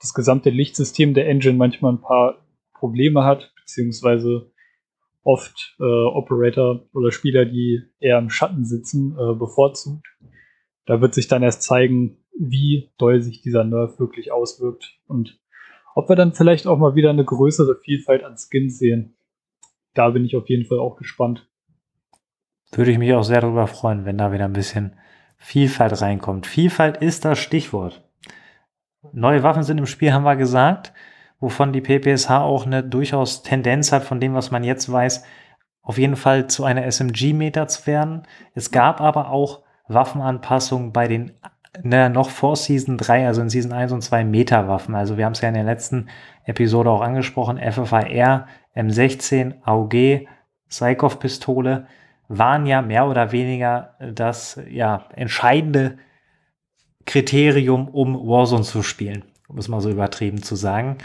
das 0.00 0.14
gesamte 0.14 0.50
Lichtsystem 0.50 1.14
der 1.14 1.28
Engine 1.28 1.56
manchmal 1.56 1.92
ein 1.92 2.00
paar 2.00 2.46
Probleme 2.74 3.24
hat, 3.24 3.52
beziehungsweise 3.56 4.52
oft 5.24 5.76
äh, 5.78 5.84
Operator 5.84 6.88
oder 6.92 7.12
Spieler, 7.12 7.44
die 7.44 7.82
eher 8.00 8.18
im 8.18 8.30
Schatten 8.30 8.64
sitzen, 8.64 9.12
äh, 9.12 9.34
bevorzugt. 9.34 10.06
Da 10.86 11.00
wird 11.00 11.14
sich 11.14 11.28
dann 11.28 11.42
erst 11.42 11.62
zeigen, 11.62 12.18
wie 12.38 12.90
doll 12.98 13.20
sich 13.22 13.40
dieser 13.40 13.64
Nerf 13.64 14.00
wirklich 14.00 14.32
auswirkt 14.32 14.98
und 15.06 15.38
ob 15.94 16.08
wir 16.08 16.16
dann 16.16 16.32
vielleicht 16.32 16.66
auch 16.66 16.78
mal 16.78 16.94
wieder 16.94 17.10
eine 17.10 17.24
größere 17.24 17.76
Vielfalt 17.76 18.24
an 18.24 18.36
Skins 18.36 18.78
sehen. 18.78 19.16
Da 19.94 20.10
bin 20.10 20.24
ich 20.24 20.36
auf 20.36 20.48
jeden 20.48 20.64
Fall 20.64 20.78
auch 20.78 20.96
gespannt. 20.96 21.46
Würde 22.72 22.90
ich 22.90 22.98
mich 22.98 23.14
auch 23.14 23.22
sehr 23.22 23.40
darüber 23.40 23.66
freuen, 23.66 24.04
wenn 24.04 24.18
da 24.18 24.32
wieder 24.32 24.46
ein 24.46 24.52
bisschen 24.52 24.94
Vielfalt 25.36 26.00
reinkommt. 26.00 26.46
Vielfalt 26.46 26.96
ist 26.98 27.24
das 27.24 27.38
Stichwort. 27.38 28.02
Neue 29.12 29.42
Waffen 29.42 29.62
sind 29.62 29.78
im 29.78 29.86
Spiel, 29.86 30.12
haben 30.12 30.24
wir 30.24 30.36
gesagt 30.36 30.92
wovon 31.42 31.72
die 31.72 31.80
PPSH 31.80 32.30
auch 32.30 32.64
eine 32.64 32.84
durchaus 32.84 33.42
Tendenz 33.42 33.90
hat, 33.90 34.04
von 34.04 34.20
dem, 34.20 34.32
was 34.32 34.52
man 34.52 34.62
jetzt 34.62 34.90
weiß, 34.90 35.24
auf 35.82 35.98
jeden 35.98 36.14
Fall 36.14 36.46
zu 36.46 36.64
einer 36.64 36.86
SMG-Meter 36.90 37.66
zu 37.66 37.86
werden. 37.88 38.22
Es 38.54 38.70
gab 38.70 39.00
aber 39.00 39.28
auch 39.28 39.64
Waffenanpassungen 39.88 40.92
bei 40.92 41.08
den 41.08 41.32
ne, 41.82 42.08
noch 42.08 42.30
vor 42.30 42.54
Season 42.54 42.96
3, 42.96 43.26
also 43.26 43.42
in 43.42 43.50
Season 43.50 43.72
1 43.72 43.90
und 43.90 44.02
2 44.02 44.24
Meta-Waffen. 44.24 44.94
Also 44.94 45.18
wir 45.18 45.24
haben 45.24 45.32
es 45.32 45.40
ja 45.40 45.48
in 45.48 45.54
der 45.54 45.64
letzten 45.64 46.08
Episode 46.44 46.88
auch 46.88 47.00
angesprochen, 47.00 47.58
FFAR, 47.58 48.46
M16, 48.76 49.54
AUG, 49.64 50.28
Psychov-Pistole 50.68 51.88
waren 52.38 52.66
ja 52.66 52.82
mehr 52.82 53.06
oder 53.06 53.32
weniger 53.32 53.94
das 54.00 54.60
ja, 54.68 55.06
entscheidende 55.14 55.98
Kriterium, 57.04 57.88
um 57.88 58.14
Warzone 58.14 58.62
zu 58.62 58.82
spielen, 58.82 59.24
um 59.48 59.58
es 59.58 59.68
mal 59.68 59.80
so 59.80 59.90
übertrieben 59.90 60.42
zu 60.42 60.56
sagen. 60.56 60.98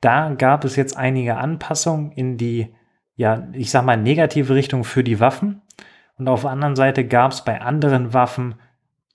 Da 0.00 0.34
gab 0.34 0.64
es 0.64 0.76
jetzt 0.76 0.96
einige 0.96 1.36
Anpassungen 1.36 2.12
in 2.12 2.36
die, 2.36 2.74
ja, 3.16 3.48
ich 3.52 3.70
sag 3.70 3.84
mal, 3.84 3.96
negative 3.96 4.54
Richtung 4.54 4.84
für 4.84 5.02
die 5.02 5.20
Waffen. 5.20 5.62
Und 6.18 6.28
auf 6.28 6.42
der 6.42 6.50
anderen 6.50 6.76
Seite 6.76 7.06
gab 7.06 7.32
es 7.32 7.44
bei 7.44 7.60
anderen 7.60 8.12
Waffen 8.12 8.56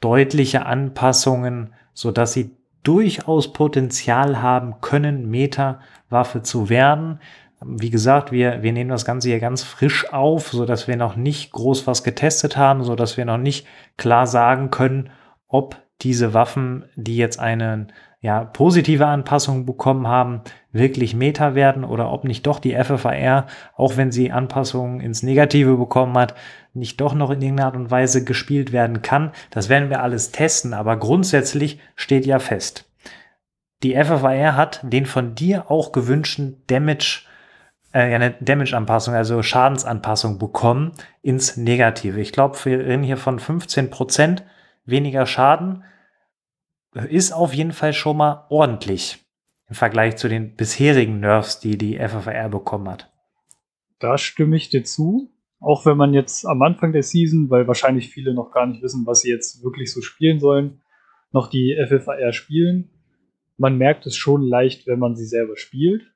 deutliche 0.01 0.65
Anpassungen, 0.65 1.73
sodass 1.93 2.33
sie 2.33 2.57
durchaus 2.83 3.53
Potenzial 3.53 4.41
haben 4.41 4.81
können, 4.81 5.29
Meta-Waffe 5.29 6.41
zu 6.41 6.69
werden. 6.69 7.19
Wie 7.63 7.91
gesagt, 7.91 8.31
wir, 8.31 8.63
wir 8.63 8.73
nehmen 8.73 8.89
das 8.89 9.05
Ganze 9.05 9.29
hier 9.29 9.39
ganz 9.39 9.63
frisch 9.63 10.11
auf, 10.11 10.49
so 10.49 10.65
dass 10.65 10.87
wir 10.87 10.97
noch 10.97 11.15
nicht 11.15 11.51
groß 11.51 11.85
was 11.85 12.03
getestet 12.03 12.57
haben, 12.57 12.83
so 12.83 12.95
dass 12.95 13.17
wir 13.17 13.25
noch 13.25 13.37
nicht 13.37 13.67
klar 13.97 14.25
sagen 14.25 14.71
können, 14.71 15.11
ob 15.47 15.77
diese 16.01 16.33
Waffen, 16.33 16.85
die 16.95 17.17
jetzt 17.17 17.39
eine 17.39 17.87
ja, 18.19 18.43
positive 18.43 19.07
Anpassung 19.07 19.65
bekommen 19.65 20.07
haben, 20.07 20.41
wirklich 20.71 21.15
Meta 21.15 21.55
werden 21.55 21.83
oder 21.83 22.11
ob 22.11 22.23
nicht 22.23 22.45
doch 22.45 22.59
die 22.59 22.75
FFAR, 22.75 23.47
auch 23.75 23.97
wenn 23.97 24.11
sie 24.11 24.31
Anpassungen 24.31 24.99
ins 24.99 25.23
Negative 25.23 25.75
bekommen 25.75 26.17
hat, 26.17 26.35
nicht 26.73 27.01
doch 27.01 27.13
noch 27.13 27.31
in 27.31 27.41
irgendeiner 27.41 27.67
Art 27.67 27.75
und 27.75 27.91
Weise 27.91 28.23
gespielt 28.23 28.71
werden 28.71 29.01
kann. 29.01 29.31
Das 29.49 29.69
werden 29.69 29.89
wir 29.89 30.01
alles 30.01 30.31
testen, 30.31 30.73
aber 30.73 30.97
grundsätzlich 30.97 31.79
steht 31.95 32.25
ja 32.25 32.39
fest. 32.39 32.89
Die 33.83 33.95
FFAR 33.95 34.55
hat 34.55 34.81
den 34.83 35.07
von 35.07 35.33
dir 35.33 35.69
auch 35.71 35.91
gewünschten 35.91 36.61
Damage 36.67 37.23
äh, 37.93 37.99
eine 37.99 38.31
Damage-Anpassung, 38.39 39.13
also 39.13 39.41
Schadensanpassung 39.41 40.39
bekommen 40.39 40.93
ins 41.21 41.57
Negative. 41.57 42.19
Ich 42.19 42.31
glaube, 42.31 42.57
wir 42.63 42.79
reden 42.79 43.03
hier 43.03 43.17
von 43.17 43.39
15% 43.39 44.43
weniger 44.85 45.25
Schaden. 45.25 45.83
Ist 46.93 47.31
auf 47.31 47.53
jeden 47.53 47.71
Fall 47.71 47.93
schon 47.93 48.17
mal 48.17 48.45
ordentlich 48.49 49.19
im 49.69 49.75
Vergleich 49.75 50.17
zu 50.17 50.27
den 50.27 50.55
bisherigen 50.55 51.21
Nerfs, 51.21 51.59
die 51.59 51.77
die 51.77 51.97
FFR 51.97 52.49
bekommen 52.49 52.89
hat. 52.89 53.09
Da 53.99 54.17
stimme 54.17 54.57
ich 54.57 54.69
dir 54.69 54.83
zu. 54.83 55.31
Auch 55.61 55.85
wenn 55.85 55.95
man 55.95 56.13
jetzt 56.13 56.45
am 56.45 56.61
Anfang 56.63 56.91
der 56.91 57.03
Season, 57.03 57.49
weil 57.49 57.67
wahrscheinlich 57.67 58.09
viele 58.09 58.33
noch 58.33 58.51
gar 58.51 58.65
nicht 58.65 58.81
wissen, 58.81 59.05
was 59.05 59.21
sie 59.21 59.29
jetzt 59.29 59.63
wirklich 59.63 59.93
so 59.93 60.01
spielen 60.01 60.39
sollen, 60.39 60.81
noch 61.31 61.49
die 61.49 61.77
FFR 61.87 62.33
spielen. 62.33 62.89
Man 63.57 63.77
merkt 63.77 64.05
es 64.07 64.17
schon 64.17 64.41
leicht, 64.41 64.87
wenn 64.87 64.99
man 64.99 65.15
sie 65.15 65.25
selber 65.25 65.55
spielt. 65.55 66.10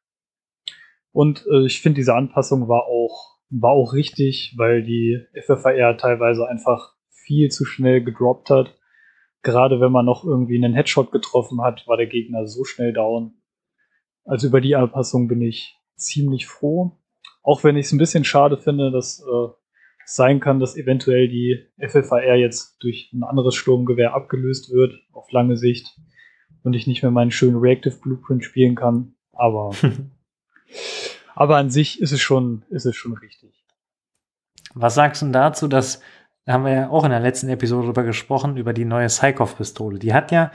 Und 1.16 1.46
äh, 1.50 1.66
ich 1.66 1.80
finde, 1.80 1.96
diese 1.96 2.14
Anpassung 2.14 2.68
war 2.68 2.88
auch, 2.88 3.38
war 3.50 3.72
auch 3.72 3.94
richtig, 3.94 4.54
weil 4.58 4.84
die 4.84 5.18
FFR 5.34 5.96
teilweise 5.96 6.46
einfach 6.46 6.94
viel 7.10 7.50
zu 7.50 7.64
schnell 7.64 8.04
gedroppt 8.04 8.50
hat. 8.50 8.76
Gerade 9.42 9.80
wenn 9.80 9.94
man 9.94 10.06
noch 10.06 10.26
irgendwie 10.26 10.58
einen 10.58 10.74
Headshot 10.74 11.14
getroffen 11.14 11.62
hat, 11.62 11.88
war 11.88 11.96
der 11.96 12.08
Gegner 12.08 12.46
so 12.48 12.66
schnell 12.66 12.92
down. 12.92 13.36
Also 14.26 14.48
über 14.48 14.60
die 14.60 14.76
Anpassung 14.76 15.30
bin 15.30 15.42
ich 15.42 15.78
ziemlich 15.96 16.48
froh. 16.48 17.00
Auch 17.44 17.64
wenn 17.64 17.78
ich 17.78 17.86
es 17.86 17.94
ein 17.94 17.98
bisschen 17.98 18.26
schade 18.26 18.58
finde, 18.58 18.92
dass 18.92 19.22
äh, 19.22 19.48
es 20.04 20.16
sein 20.16 20.42
kann, 20.42 20.60
dass 20.60 20.76
eventuell 20.76 21.30
die 21.30 21.66
FFR 21.78 22.36
jetzt 22.36 22.76
durch 22.82 23.10
ein 23.14 23.24
anderes 23.24 23.56
Sturmgewehr 23.56 24.14
abgelöst 24.14 24.70
wird, 24.70 25.00
auf 25.14 25.32
lange 25.32 25.56
Sicht, 25.56 25.98
und 26.64 26.74
ich 26.74 26.88
nicht 26.88 27.04
mehr 27.04 27.12
meinen 27.12 27.32
schönen 27.32 27.56
Reactive 27.56 27.96
Blueprint 28.02 28.44
spielen 28.44 28.76
kann. 28.76 29.16
Aber 29.32 29.72
Aber 31.36 31.58
an 31.58 31.70
sich 31.70 32.02
ist 32.02 32.12
es 32.12 32.22
schon, 32.22 32.64
ist 32.70 32.86
es 32.86 32.96
schon 32.96 33.14
richtig. 33.14 33.66
Was 34.74 34.96
sagst 34.96 35.22
du 35.22 35.28
dazu, 35.28 35.68
dass, 35.68 36.02
da 36.46 36.54
haben 36.54 36.66
wir 36.66 36.72
ja 36.72 36.90
auch 36.90 37.04
in 37.04 37.12
der 37.12 37.20
letzten 37.20 37.50
Episode 37.50 37.88
drüber 37.88 38.04
gesprochen, 38.04 38.58
über 38.58 38.74
die 38.74 38.86
neue 38.86 39.08
Psychov-Pistole. 39.08 40.00
Die 40.00 40.14
hat 40.14 40.32
ja 40.32 40.52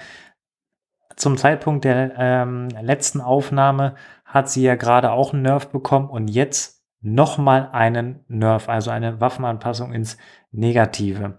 zum 1.17 1.37
Zeitpunkt 1.37 1.85
der 1.85 2.15
ähm, 2.17 2.69
letzten 2.81 3.21
Aufnahme 3.21 3.95
hat 4.25 4.49
sie 4.49 4.63
ja 4.63 4.75
gerade 4.75 5.13
auch 5.13 5.33
einen 5.33 5.43
Nerf 5.43 5.69
bekommen 5.69 6.09
und 6.09 6.29
jetzt 6.29 6.83
nochmal 7.01 7.69
einen 7.73 8.25
Nerf, 8.29 8.69
also 8.69 8.91
eine 8.91 9.21
Waffenanpassung 9.21 9.93
ins 9.93 10.17
Negative. 10.51 11.39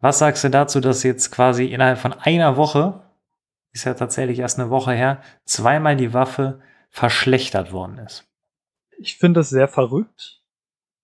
Was 0.00 0.18
sagst 0.18 0.44
du 0.44 0.50
dazu, 0.50 0.80
dass 0.80 1.02
jetzt 1.02 1.30
quasi 1.30 1.66
innerhalb 1.66 1.98
von 1.98 2.12
einer 2.12 2.56
Woche, 2.56 3.02
ist 3.72 3.84
ja 3.84 3.94
tatsächlich 3.94 4.38
erst 4.38 4.58
eine 4.58 4.70
Woche 4.70 4.92
her, 4.92 5.20
zweimal 5.44 5.96
die 5.96 6.14
Waffe 6.14 6.60
verschlechtert 6.90 7.72
worden 7.72 7.98
ist. 7.98 8.26
Ich 8.98 9.16
finde 9.16 9.40
das 9.40 9.50
sehr 9.50 9.68
verrückt. 9.68 10.42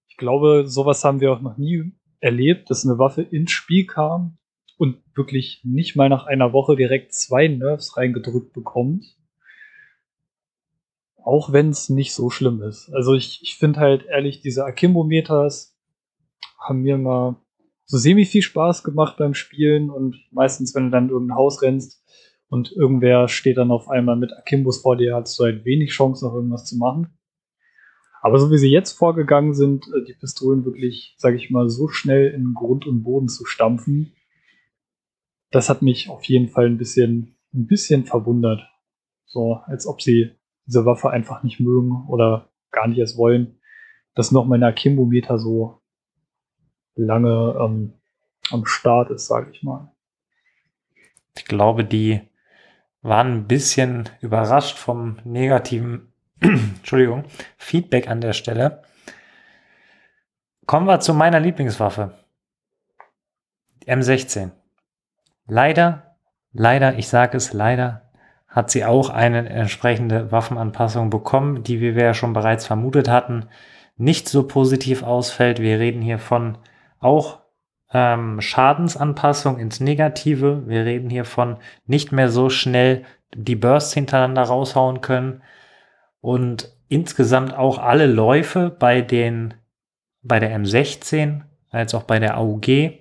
Ich 0.08 0.16
glaube, 0.16 0.64
sowas 0.66 1.04
haben 1.04 1.20
wir 1.20 1.32
auch 1.32 1.40
noch 1.40 1.56
nie 1.56 1.92
erlebt, 2.20 2.70
dass 2.70 2.84
eine 2.84 2.98
Waffe 2.98 3.22
ins 3.22 3.50
Spiel 3.50 3.86
kam 3.86 4.38
und 4.78 5.02
wirklich 5.14 5.60
nicht 5.64 5.96
mal 5.96 6.08
nach 6.08 6.26
einer 6.26 6.52
Woche 6.52 6.76
direkt 6.76 7.14
zwei 7.14 7.48
Nerves 7.48 7.96
reingedrückt 7.96 8.52
bekommt. 8.52 9.04
Auch 11.16 11.52
wenn 11.52 11.70
es 11.70 11.88
nicht 11.88 12.14
so 12.14 12.30
schlimm 12.30 12.62
ist. 12.62 12.90
Also 12.92 13.14
ich, 13.14 13.40
ich 13.42 13.56
finde 13.56 13.80
halt 13.80 14.06
ehrlich, 14.06 14.40
diese 14.40 14.64
Akimbo-Meters 14.64 15.78
haben 16.58 16.82
mir 16.82 16.98
mal 16.98 17.36
so 17.84 17.98
semi 17.98 18.24
viel 18.24 18.42
Spaß 18.42 18.84
gemacht 18.84 19.16
beim 19.18 19.34
Spielen 19.34 19.90
und 19.90 20.16
meistens, 20.30 20.74
wenn 20.74 20.84
du 20.84 20.90
dann 20.90 21.04
in 21.04 21.10
irgendein 21.10 21.36
Haus 21.36 21.62
rennst, 21.62 22.02
und 22.52 22.70
irgendwer 22.70 23.28
steht 23.28 23.56
dann 23.56 23.70
auf 23.70 23.88
einmal 23.88 24.14
mit 24.14 24.36
Akimbus 24.36 24.82
vor 24.82 24.98
dir, 24.98 25.14
hast 25.14 25.38
du 25.38 25.44
halt 25.44 25.64
wenig 25.64 25.92
Chance, 25.92 26.22
noch 26.22 26.34
irgendwas 26.34 26.66
zu 26.66 26.76
machen. 26.76 27.18
Aber 28.22 28.38
so 28.38 28.52
wie 28.52 28.56
sie 28.58 28.70
jetzt 28.70 28.92
vorgegangen 28.92 29.52
sind, 29.52 29.84
äh, 29.88 30.04
die 30.04 30.14
Pistolen 30.14 30.64
wirklich, 30.64 31.14
sage 31.18 31.36
ich 31.36 31.50
mal, 31.50 31.68
so 31.68 31.88
schnell 31.88 32.30
in 32.30 32.54
Grund 32.54 32.86
und 32.86 33.02
Boden 33.02 33.28
zu 33.28 33.44
stampfen, 33.44 34.12
das 35.50 35.68
hat 35.68 35.82
mich 35.82 36.08
auf 36.08 36.24
jeden 36.24 36.48
Fall 36.48 36.66
ein 36.66 36.78
bisschen, 36.78 37.36
ein 37.52 37.66
bisschen 37.66 38.06
verwundert. 38.06 38.62
So, 39.26 39.54
als 39.66 39.86
ob 39.86 40.00
sie 40.00 40.30
diese 40.66 40.86
Waffe 40.86 41.10
einfach 41.10 41.42
nicht 41.42 41.58
mögen 41.58 42.06
oder 42.08 42.48
gar 42.70 42.86
nicht 42.86 42.98
erst 42.98 43.18
wollen, 43.18 43.58
dass 44.14 44.30
noch 44.30 44.46
mein 44.46 44.62
Akimbo-Meter 44.62 45.38
so 45.38 45.80
lange 46.94 47.56
ähm, 47.60 47.94
am 48.50 48.66
Start 48.66 49.10
ist, 49.10 49.26
sage 49.26 49.50
ich 49.50 49.64
mal. 49.64 49.92
Ich 51.36 51.44
glaube, 51.44 51.84
die 51.84 52.20
waren 53.00 53.32
ein 53.32 53.48
bisschen 53.48 54.08
überrascht 54.20 54.78
vom 54.78 55.18
negativen 55.24 56.11
Entschuldigung, 56.78 57.24
Feedback 57.56 58.08
an 58.08 58.20
der 58.20 58.32
Stelle. 58.32 58.82
Kommen 60.66 60.86
wir 60.86 61.00
zu 61.00 61.14
meiner 61.14 61.40
Lieblingswaffe. 61.40 62.18
M16. 63.86 64.50
Leider, 65.46 66.16
leider, 66.52 66.98
ich 66.98 67.08
sage 67.08 67.36
es 67.36 67.52
leider, 67.52 68.10
hat 68.48 68.70
sie 68.70 68.84
auch 68.84 69.10
eine 69.10 69.48
entsprechende 69.48 70.30
Waffenanpassung 70.32 71.10
bekommen, 71.10 71.62
die 71.62 71.80
wie 71.80 71.94
wir 71.94 72.04
ja 72.04 72.14
schon 72.14 72.32
bereits 72.32 72.66
vermutet 72.66 73.08
hatten, 73.08 73.48
nicht 73.96 74.28
so 74.28 74.46
positiv 74.46 75.02
ausfällt. 75.02 75.60
Wir 75.60 75.78
reden 75.78 76.02
hier 76.02 76.18
von 76.18 76.58
auch 76.98 77.40
ähm, 77.92 78.40
Schadensanpassung 78.40 79.58
ins 79.58 79.80
Negative. 79.80 80.66
Wir 80.66 80.84
reden 80.84 81.10
hier 81.10 81.24
von 81.24 81.58
nicht 81.86 82.12
mehr 82.12 82.28
so 82.28 82.50
schnell 82.50 83.04
die 83.34 83.56
Bursts 83.56 83.94
hintereinander 83.94 84.42
raushauen 84.42 85.00
können 85.00 85.42
und 86.22 86.72
insgesamt 86.88 87.52
auch 87.52 87.78
alle 87.78 88.06
Läufe 88.06 88.70
bei 88.70 89.02
den 89.02 89.52
bei 90.22 90.38
der 90.38 90.56
M16 90.58 91.42
als 91.70 91.94
auch 91.94 92.04
bei 92.04 92.18
der 92.20 92.38
AUG 92.38 93.00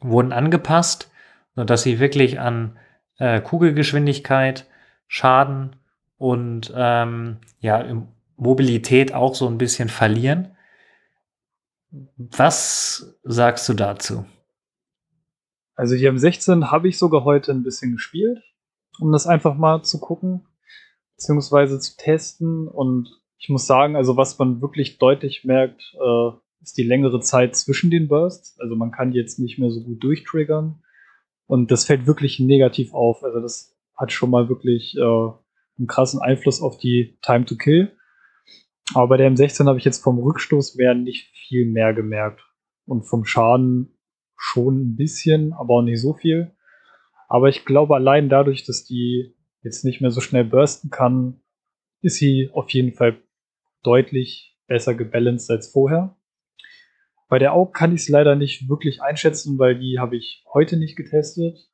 wurden 0.00 0.32
angepasst, 0.32 1.10
sodass 1.54 1.82
sie 1.82 1.98
wirklich 1.98 2.38
an 2.38 2.78
äh, 3.18 3.40
Kugelgeschwindigkeit, 3.40 4.66
Schaden 5.08 5.76
und 6.18 6.72
ähm, 6.76 7.38
ja, 7.60 7.84
Mobilität 8.36 9.14
auch 9.14 9.34
so 9.34 9.48
ein 9.48 9.56
bisschen 9.56 9.88
verlieren. 9.88 10.54
Was 12.16 13.16
sagst 13.22 13.66
du 13.68 13.72
dazu? 13.72 14.26
Also 15.74 15.94
die 15.94 16.08
M16 16.08 16.70
habe 16.70 16.88
ich 16.88 16.98
sogar 16.98 17.24
heute 17.24 17.52
ein 17.52 17.62
bisschen 17.62 17.92
gespielt, 17.92 18.42
um 18.98 19.12
das 19.12 19.26
einfach 19.26 19.54
mal 19.54 19.82
zu 19.82 19.98
gucken, 20.00 20.46
beziehungsweise 21.16 21.80
zu 21.80 21.96
testen. 21.96 22.68
Und 22.68 23.08
ich 23.38 23.48
muss 23.48 23.66
sagen, 23.66 23.96
also 23.96 24.16
was 24.16 24.38
man 24.38 24.60
wirklich 24.60 24.98
deutlich 24.98 25.44
merkt, 25.44 25.94
äh, 25.94 26.30
ist 26.62 26.76
die 26.76 26.82
längere 26.82 27.20
Zeit 27.20 27.56
zwischen 27.56 27.90
den 27.90 28.08
Bursts. 28.08 28.58
Also 28.60 28.76
man 28.76 28.90
kann 28.90 29.12
jetzt 29.12 29.38
nicht 29.38 29.58
mehr 29.58 29.70
so 29.70 29.82
gut 29.82 30.02
durchtriggern. 30.02 30.82
Und 31.46 31.70
das 31.70 31.84
fällt 31.84 32.06
wirklich 32.06 32.40
negativ 32.40 32.92
auf. 32.92 33.22
Also 33.22 33.40
das 33.40 33.76
hat 33.96 34.12
schon 34.12 34.30
mal 34.30 34.48
wirklich 34.48 34.96
äh, 34.96 35.00
einen 35.78 35.86
krassen 35.86 36.20
Einfluss 36.20 36.60
auf 36.60 36.76
die 36.78 37.18
Time 37.22 37.44
to 37.44 37.56
Kill. 37.56 37.92
Aber 38.94 39.08
bei 39.08 39.16
der 39.16 39.30
M16 39.30 39.66
habe 39.66 39.78
ich 39.78 39.84
jetzt 39.84 40.02
vom 40.02 40.18
Rückstoß 40.18 40.76
mehr 40.76 40.94
nicht 40.94 41.30
viel 41.48 41.66
mehr 41.66 41.94
gemerkt. 41.94 42.42
Und 42.84 43.02
vom 43.02 43.24
Schaden 43.24 43.96
schon 44.36 44.80
ein 44.80 44.96
bisschen, 44.96 45.52
aber 45.52 45.74
auch 45.74 45.82
nicht 45.82 46.00
so 46.00 46.14
viel. 46.14 46.52
Aber 47.28 47.48
ich 47.48 47.64
glaube, 47.64 47.94
allein 47.94 48.28
dadurch, 48.28 48.64
dass 48.64 48.84
die 48.84 49.35
jetzt 49.66 49.84
nicht 49.84 50.00
mehr 50.00 50.10
so 50.10 50.20
schnell 50.20 50.44
bursten 50.44 50.90
kann, 50.90 51.40
ist 52.00 52.16
sie 52.16 52.50
auf 52.52 52.70
jeden 52.70 52.92
Fall 52.92 53.20
deutlich 53.82 54.56
besser 54.66 54.94
gebalanced 54.94 55.50
als 55.50 55.70
vorher. 55.70 56.16
Bei 57.28 57.38
der 57.38 57.52
AUG 57.52 57.74
kann 57.74 57.92
ich 57.92 58.02
es 58.02 58.08
leider 58.08 58.36
nicht 58.36 58.68
wirklich 58.68 59.02
einschätzen, 59.02 59.58
weil 59.58 59.78
die 59.78 59.98
habe 59.98 60.16
ich 60.16 60.44
heute 60.54 60.76
nicht 60.76 60.96
getestet. 60.96 61.68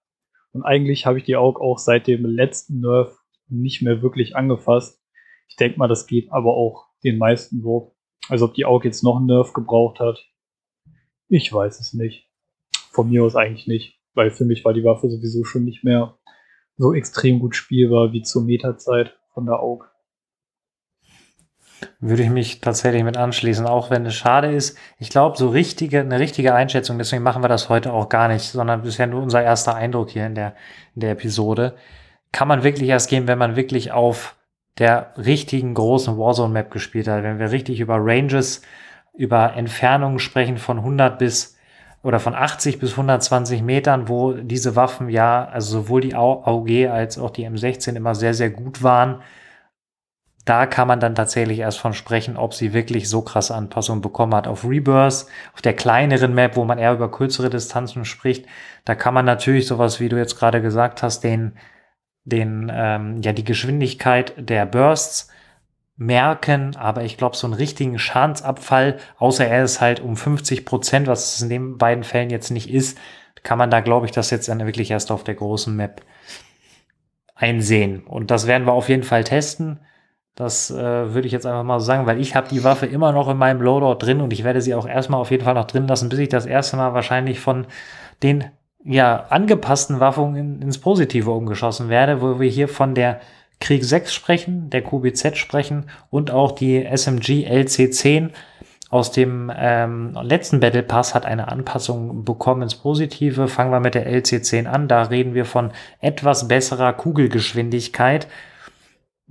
Und 0.52 0.62
eigentlich 0.62 1.04
habe 1.04 1.18
ich 1.18 1.24
die 1.24 1.36
AUG 1.36 1.60
auch 1.60 1.78
seit 1.78 2.06
dem 2.06 2.24
letzten 2.24 2.80
Nerf 2.80 3.14
nicht 3.48 3.82
mehr 3.82 4.00
wirklich 4.02 4.34
angefasst. 4.34 5.02
Ich 5.48 5.56
denke 5.56 5.78
mal, 5.78 5.88
das 5.88 6.06
geht 6.06 6.32
aber 6.32 6.54
auch 6.54 6.86
den 7.04 7.18
meisten 7.18 7.60
so. 7.60 7.94
Also 8.28 8.46
ob 8.46 8.54
die 8.54 8.64
AUG 8.64 8.84
jetzt 8.86 9.04
noch 9.04 9.16
einen 9.18 9.26
Nerf 9.26 9.52
gebraucht 9.52 10.00
hat, 10.00 10.18
ich 11.28 11.52
weiß 11.52 11.80
es 11.80 11.92
nicht. 11.92 12.30
Von 12.90 13.10
mir 13.10 13.24
aus 13.24 13.36
eigentlich 13.36 13.66
nicht, 13.66 14.00
weil 14.14 14.30
für 14.30 14.46
mich 14.46 14.64
war 14.64 14.72
die 14.72 14.84
Waffe 14.84 15.10
sowieso 15.10 15.44
schon 15.44 15.64
nicht 15.64 15.84
mehr 15.84 16.18
so 16.76 16.94
extrem 16.94 17.38
gut 17.38 17.56
spielbar 17.56 18.12
wie 18.12 18.22
zur 18.22 18.42
Meta-Zeit 18.42 19.16
von 19.34 19.46
der 19.46 19.60
AUG. 19.60 19.84
Würde 21.98 22.22
ich 22.22 22.30
mich 22.30 22.60
tatsächlich 22.60 23.02
mit 23.02 23.16
anschließen, 23.16 23.66
auch 23.66 23.90
wenn 23.90 24.06
es 24.06 24.14
schade 24.14 24.52
ist. 24.52 24.78
Ich 24.98 25.10
glaube, 25.10 25.36
so 25.36 25.48
richtige, 25.48 26.00
eine 26.00 26.18
richtige 26.18 26.54
Einschätzung, 26.54 26.98
deswegen 26.98 27.22
machen 27.22 27.42
wir 27.42 27.48
das 27.48 27.68
heute 27.68 27.92
auch 27.92 28.08
gar 28.08 28.28
nicht, 28.28 28.44
sondern 28.44 28.82
bisher 28.82 29.06
nur 29.06 29.22
unser 29.22 29.42
erster 29.42 29.74
Eindruck 29.74 30.10
hier 30.10 30.26
in 30.26 30.34
der, 30.34 30.54
in 30.94 31.00
der 31.00 31.12
Episode. 31.12 31.74
Kann 32.30 32.48
man 32.48 32.62
wirklich 32.62 32.88
erst 32.88 33.10
gehen, 33.10 33.26
wenn 33.26 33.38
man 33.38 33.56
wirklich 33.56 33.92
auf 33.92 34.36
der 34.78 35.12
richtigen 35.16 35.74
großen 35.74 36.16
Warzone-Map 36.16 36.70
gespielt 36.70 37.08
hat. 37.08 37.22
Wenn 37.22 37.38
wir 37.38 37.50
richtig 37.50 37.80
über 37.80 37.96
Ranges, 37.98 38.62
über 39.14 39.54
Entfernungen 39.54 40.18
sprechen 40.18 40.56
von 40.56 40.78
100 40.78 41.18
bis 41.18 41.56
oder 42.02 42.20
von 42.20 42.34
80 42.34 42.78
bis 42.78 42.92
120 42.92 43.62
Metern, 43.62 44.08
wo 44.08 44.32
diese 44.32 44.76
Waffen 44.76 45.08
ja, 45.08 45.44
also 45.44 45.82
sowohl 45.82 46.00
die 46.00 46.14
AUG 46.14 46.88
als 46.90 47.18
auch 47.18 47.30
die 47.30 47.48
M16 47.48 47.94
immer 47.94 48.14
sehr, 48.14 48.34
sehr 48.34 48.50
gut 48.50 48.82
waren 48.82 49.22
da 50.44 50.66
kann 50.66 50.88
man 50.88 50.98
dann 50.98 51.14
tatsächlich 51.14 51.60
erst 51.60 51.78
von 51.78 51.94
sprechen, 51.94 52.36
ob 52.36 52.54
sie 52.54 52.72
wirklich 52.72 53.08
so 53.08 53.22
krasse 53.22 53.54
Anpassungen 53.54 54.02
bekommen 54.02 54.34
hat. 54.34 54.48
Auf 54.48 54.64
Rebirth, 54.64 55.26
auf 55.54 55.62
der 55.62 55.74
kleineren 55.74 56.34
Map, 56.34 56.56
wo 56.56 56.64
man 56.64 56.78
eher 56.78 56.94
über 56.94 57.10
kürzere 57.10 57.50
Distanzen 57.50 58.04
spricht, 58.04 58.46
da 58.84 58.94
kann 58.94 59.14
man 59.14 59.24
natürlich 59.24 59.66
sowas, 59.66 60.00
wie 60.00 60.08
du 60.08 60.16
jetzt 60.16 60.36
gerade 60.36 60.60
gesagt 60.60 61.02
hast, 61.02 61.22
den, 61.22 61.52
den, 62.24 62.70
ähm, 62.74 63.22
ja, 63.22 63.32
die 63.32 63.44
Geschwindigkeit 63.44 64.34
der 64.36 64.66
Bursts 64.66 65.28
merken, 66.06 66.76
aber 66.76 67.04
ich 67.04 67.16
glaube, 67.16 67.36
so 67.36 67.46
einen 67.46 67.54
richtigen 67.54 67.98
Schadensabfall, 67.98 68.98
außer 69.18 69.46
er 69.46 69.64
ist 69.64 69.80
halt 69.80 70.00
um 70.00 70.16
50 70.16 70.64
Prozent, 70.64 71.06
was 71.06 71.34
es 71.34 71.42
in 71.42 71.48
den 71.48 71.78
beiden 71.78 72.04
Fällen 72.04 72.30
jetzt 72.30 72.50
nicht 72.50 72.70
ist, 72.70 72.98
kann 73.42 73.58
man 73.58 73.70
da, 73.70 73.80
glaube 73.80 74.06
ich, 74.06 74.12
das 74.12 74.30
jetzt 74.30 74.48
dann 74.48 74.64
wirklich 74.64 74.90
erst 74.90 75.10
auf 75.10 75.24
der 75.24 75.34
großen 75.34 75.74
Map 75.74 76.02
einsehen. 77.34 78.04
Und 78.04 78.30
das 78.30 78.46
werden 78.46 78.66
wir 78.66 78.72
auf 78.72 78.88
jeden 78.88 79.02
Fall 79.02 79.24
testen. 79.24 79.80
Das 80.34 80.70
äh, 80.70 81.12
würde 81.12 81.26
ich 81.26 81.32
jetzt 81.32 81.44
einfach 81.44 81.64
mal 81.64 81.80
so 81.80 81.86
sagen, 81.86 82.06
weil 82.06 82.20
ich 82.20 82.34
habe 82.34 82.48
die 82.48 82.64
Waffe 82.64 82.86
immer 82.86 83.12
noch 83.12 83.28
in 83.28 83.36
meinem 83.36 83.60
Loadout 83.60 84.04
drin 84.04 84.20
und 84.20 84.32
ich 84.32 84.44
werde 84.44 84.62
sie 84.62 84.74
auch 84.74 84.86
erstmal 84.86 85.20
auf 85.20 85.30
jeden 85.30 85.44
Fall 85.44 85.54
noch 85.54 85.66
drin 85.66 85.88
lassen, 85.88 86.08
bis 86.08 86.20
ich 86.20 86.28
das 86.28 86.46
erste 86.46 86.76
Mal 86.76 86.94
wahrscheinlich 86.94 87.40
von 87.40 87.66
den 88.22 88.44
ja, 88.84 89.26
angepassten 89.28 90.00
Waffen 90.00 90.36
in, 90.36 90.62
ins 90.62 90.78
Positive 90.78 91.30
umgeschossen 91.30 91.88
werde, 91.88 92.22
wo 92.22 92.40
wir 92.40 92.48
hier 92.48 92.68
von 92.68 92.94
der 92.94 93.20
Krieg 93.62 93.84
6 93.84 94.12
sprechen, 94.12 94.68
der 94.68 94.82
QBZ 94.82 95.38
sprechen 95.38 95.86
und 96.10 96.30
auch 96.30 96.52
die 96.52 96.84
SMG 96.84 97.48
LC10 97.48 98.30
aus 98.90 99.10
dem 99.10 99.50
ähm, 99.56 100.18
letzten 100.22 100.60
Battle 100.60 100.82
Pass 100.82 101.14
hat 101.14 101.24
eine 101.24 101.48
Anpassung 101.48 102.26
bekommen 102.26 102.60
ins 102.60 102.74
Positive. 102.74 103.48
Fangen 103.48 103.70
wir 103.70 103.80
mit 103.80 103.94
der 103.94 104.06
LC10 104.06 104.66
an. 104.66 104.86
Da 104.86 105.04
reden 105.04 105.32
wir 105.32 105.46
von 105.46 105.72
etwas 106.00 106.46
besserer 106.46 106.92
Kugelgeschwindigkeit 106.92 108.26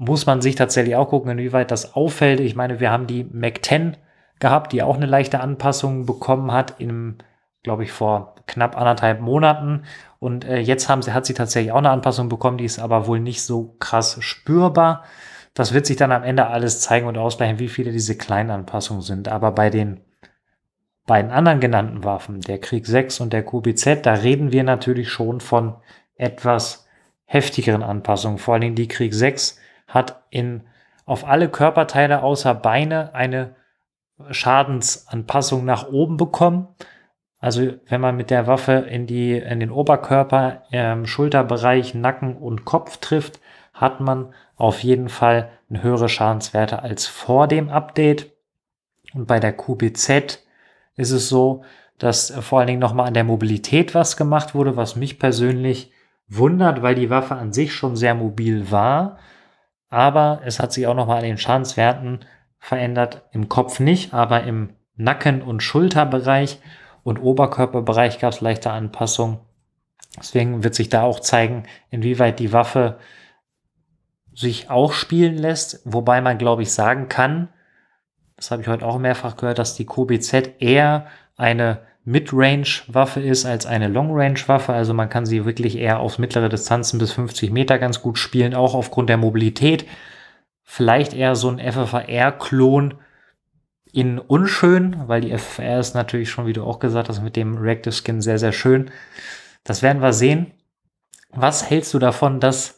muss 0.01 0.25
man 0.25 0.41
sich 0.41 0.55
tatsächlich 0.55 0.95
auch 0.95 1.09
gucken, 1.09 1.29
inwieweit 1.29 1.69
das 1.69 1.93
auffällt. 1.93 2.39
Ich 2.39 2.55
meine, 2.55 2.79
wir 2.79 2.89
haben 2.89 3.05
die 3.05 3.23
Mac 3.23 3.63
10 3.63 3.97
gehabt, 4.39 4.73
die 4.73 4.81
auch 4.81 4.95
eine 4.95 5.05
leichte 5.05 5.39
Anpassung 5.41 6.07
bekommen 6.07 6.51
hat, 6.51 6.79
im, 6.79 7.19
glaube 7.61 7.83
ich, 7.83 7.91
vor 7.91 8.33
knapp 8.47 8.75
anderthalb 8.75 9.21
Monaten. 9.21 9.83
Und 10.21 10.45
äh, 10.45 10.59
jetzt 10.59 10.87
haben 10.87 11.01
sie, 11.01 11.13
hat 11.13 11.25
sie 11.25 11.33
tatsächlich 11.33 11.71
auch 11.71 11.79
eine 11.79 11.89
Anpassung 11.89 12.29
bekommen, 12.29 12.59
die 12.59 12.65
ist 12.65 12.77
aber 12.77 13.07
wohl 13.07 13.19
nicht 13.19 13.41
so 13.41 13.75
krass 13.79 14.17
spürbar. 14.19 15.03
Das 15.55 15.73
wird 15.73 15.87
sich 15.87 15.97
dann 15.97 16.11
am 16.11 16.21
Ende 16.21 16.45
alles 16.45 16.79
zeigen 16.79 17.07
und 17.07 17.17
ausgleichen, 17.17 17.57
wie 17.57 17.67
viele 17.67 17.91
diese 17.91 18.15
kleinen 18.15 18.51
Anpassungen 18.51 19.01
sind. 19.01 19.29
Aber 19.29 19.51
bei 19.51 19.71
den 19.71 20.01
beiden 21.07 21.31
anderen 21.31 21.59
genannten 21.59 22.03
Waffen, 22.03 22.39
der 22.41 22.59
Krieg 22.59 22.85
6 22.85 23.19
und 23.19 23.33
der 23.33 23.43
QBZ, 23.43 24.05
da 24.05 24.13
reden 24.13 24.51
wir 24.51 24.63
natürlich 24.63 25.09
schon 25.09 25.41
von 25.41 25.77
etwas 26.13 26.85
heftigeren 27.25 27.81
Anpassungen. 27.81 28.37
Vor 28.37 28.53
allen 28.53 28.61
Dingen 28.61 28.75
die 28.75 28.87
Krieg 28.87 29.15
6 29.15 29.57
hat 29.87 30.21
in, 30.29 30.61
auf 31.07 31.27
alle 31.27 31.49
Körperteile 31.49 32.21
außer 32.21 32.53
Beine 32.53 33.15
eine 33.15 33.55
Schadensanpassung 34.29 35.65
nach 35.65 35.89
oben 35.89 36.17
bekommen. 36.17 36.67
Also 37.41 37.73
wenn 37.87 37.99
man 37.99 38.15
mit 38.15 38.29
der 38.29 38.47
Waffe 38.47 38.71
in, 38.71 39.07
die, 39.07 39.33
in 39.33 39.59
den 39.59 39.71
Oberkörper, 39.71 40.63
ähm, 40.71 41.05
Schulterbereich, 41.05 41.93
Nacken 41.93 42.37
und 42.37 42.63
Kopf 42.63 42.97
trifft, 42.97 43.41
hat 43.73 43.99
man 43.99 44.33
auf 44.55 44.83
jeden 44.83 45.09
Fall 45.09 45.49
höhere 45.69 46.07
Schadenswerte 46.07 46.81
als 46.81 47.07
vor 47.07 47.47
dem 47.47 47.69
Update. 47.69 48.31
Und 49.13 49.27
bei 49.27 49.39
der 49.39 49.53
QBZ 49.53 50.45
ist 50.95 51.11
es 51.11 51.27
so, 51.27 51.63
dass 51.97 52.31
vor 52.41 52.59
allen 52.59 52.67
Dingen 52.67 52.79
nochmal 52.79 53.07
an 53.07 53.13
der 53.13 53.23
Mobilität 53.23 53.93
was 53.95 54.15
gemacht 54.15 54.55
wurde, 54.55 54.77
was 54.77 54.95
mich 54.95 55.19
persönlich 55.19 55.91
wundert, 56.27 56.81
weil 56.81 56.95
die 56.95 57.09
Waffe 57.09 57.35
an 57.35 57.51
sich 57.51 57.73
schon 57.73 57.95
sehr 57.97 58.15
mobil 58.15 58.71
war 58.71 59.17
aber 59.91 60.41
es 60.45 60.59
hat 60.59 60.71
sich 60.71 60.87
auch 60.87 60.95
nochmal 60.95 61.17
an 61.17 61.25
den 61.25 61.37
Schadenswerten 61.37 62.21
verändert. 62.57 63.27
Im 63.33 63.49
Kopf 63.49 63.79
nicht, 63.79 64.13
aber 64.13 64.43
im 64.43 64.71
Nacken- 64.95 65.41
und 65.41 65.61
Schulterbereich 65.61 66.59
und 67.03 67.19
Oberkörperbereich 67.19 68.19
gab 68.19 68.33
es 68.33 68.41
leichte 68.41 68.71
Anpassungen. 68.71 69.39
Deswegen 70.17 70.63
wird 70.63 70.75
sich 70.75 70.89
da 70.89 71.03
auch 71.03 71.19
zeigen, 71.19 71.63
inwieweit 71.89 72.39
die 72.39 72.53
Waffe 72.53 72.97
sich 74.33 74.69
auch 74.69 74.93
spielen 74.93 75.37
lässt, 75.37 75.81
wobei 75.85 76.21
man, 76.21 76.37
glaube 76.37 76.63
ich, 76.63 76.71
sagen 76.71 77.07
kann, 77.07 77.49
das 78.35 78.49
habe 78.49 78.61
ich 78.61 78.67
heute 78.67 78.85
auch 78.85 78.97
mehrfach 78.97 79.37
gehört, 79.37 79.59
dass 79.59 79.75
die 79.75 79.85
QBZ 79.85 80.55
eher 80.59 81.05
eine 81.37 81.81
Mid-Range-Waffe 82.05 83.21
ist 83.21 83.45
als 83.45 83.65
eine 83.65 83.87
Long-Range-Waffe. 83.87 84.73
Also 84.73 84.93
man 84.93 85.09
kann 85.09 85.25
sie 85.25 85.45
wirklich 85.45 85.77
eher 85.77 85.99
auf 85.99 86.17
mittlere 86.17 86.49
Distanzen 86.49 86.97
bis 86.97 87.11
50 87.11 87.51
Meter 87.51 87.77
ganz 87.77 88.01
gut 88.01 88.17
spielen, 88.17 88.55
auch 88.55 88.73
aufgrund 88.73 89.09
der 89.09 89.17
Mobilität. 89.17 89.85
Vielleicht 90.63 91.13
eher 91.13 91.35
so 91.35 91.49
ein 91.49 91.59
FFR-Klon 91.59 92.95
in 93.93 94.19
unschön, 94.19 95.07
weil 95.07 95.21
die 95.21 95.37
FFR 95.37 95.79
ist 95.79 95.93
natürlich 95.93 96.29
schon, 96.29 96.45
wie 96.45 96.53
du 96.53 96.63
auch 96.63 96.79
gesagt 96.79 97.09
hast, 97.09 97.21
mit 97.21 97.35
dem 97.35 97.57
Reactive 97.57 97.93
Skin 97.93 98.21
sehr, 98.21 98.39
sehr 98.39 98.51
schön. 98.51 98.91
Das 99.63 99.81
werden 99.81 100.01
wir 100.01 100.13
sehen. 100.13 100.53
Was 101.31 101.69
hältst 101.69 101.93
du 101.93 101.99
davon, 101.99 102.39
dass 102.39 102.77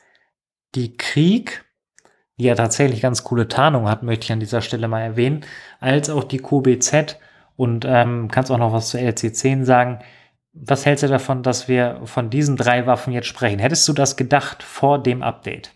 die 0.76 0.98
Krieg, 0.98 1.66
die 2.38 2.46
ja 2.46 2.56
tatsächlich 2.56 3.02
ganz 3.02 3.24
coole 3.24 3.48
Tarnung 3.48 3.88
hat, 3.88 4.04
möchte 4.04 4.26
ich 4.26 4.32
an 4.32 4.40
dieser 4.40 4.62
Stelle 4.62 4.88
mal 4.88 5.02
erwähnen, 5.02 5.46
als 5.80 6.10
auch 6.10 6.24
die 6.24 6.40
QBZ 6.40 7.20
und 7.56 7.86
ähm, 7.88 8.30
kannst 8.30 8.52
auch 8.52 8.58
noch 8.58 8.74
was 8.74 8.90
zu 8.90 8.98
LC10 8.98 9.66
sagen. 9.66 10.00
Was 10.54 10.86
hältst 10.86 11.04
du 11.04 11.08
davon, 11.08 11.44
dass 11.44 11.68
wir 11.68 12.02
von 12.06 12.30
diesen 12.30 12.58
drei 12.58 12.86
Waffen 12.86 13.14
jetzt 13.14 13.28
sprechen? 13.28 13.60
Hättest 13.60 13.88
du 13.88 13.94
das 13.94 14.18
gedacht 14.18 14.62
vor 14.62 15.02
dem 15.02 15.24
Update? 15.24 15.72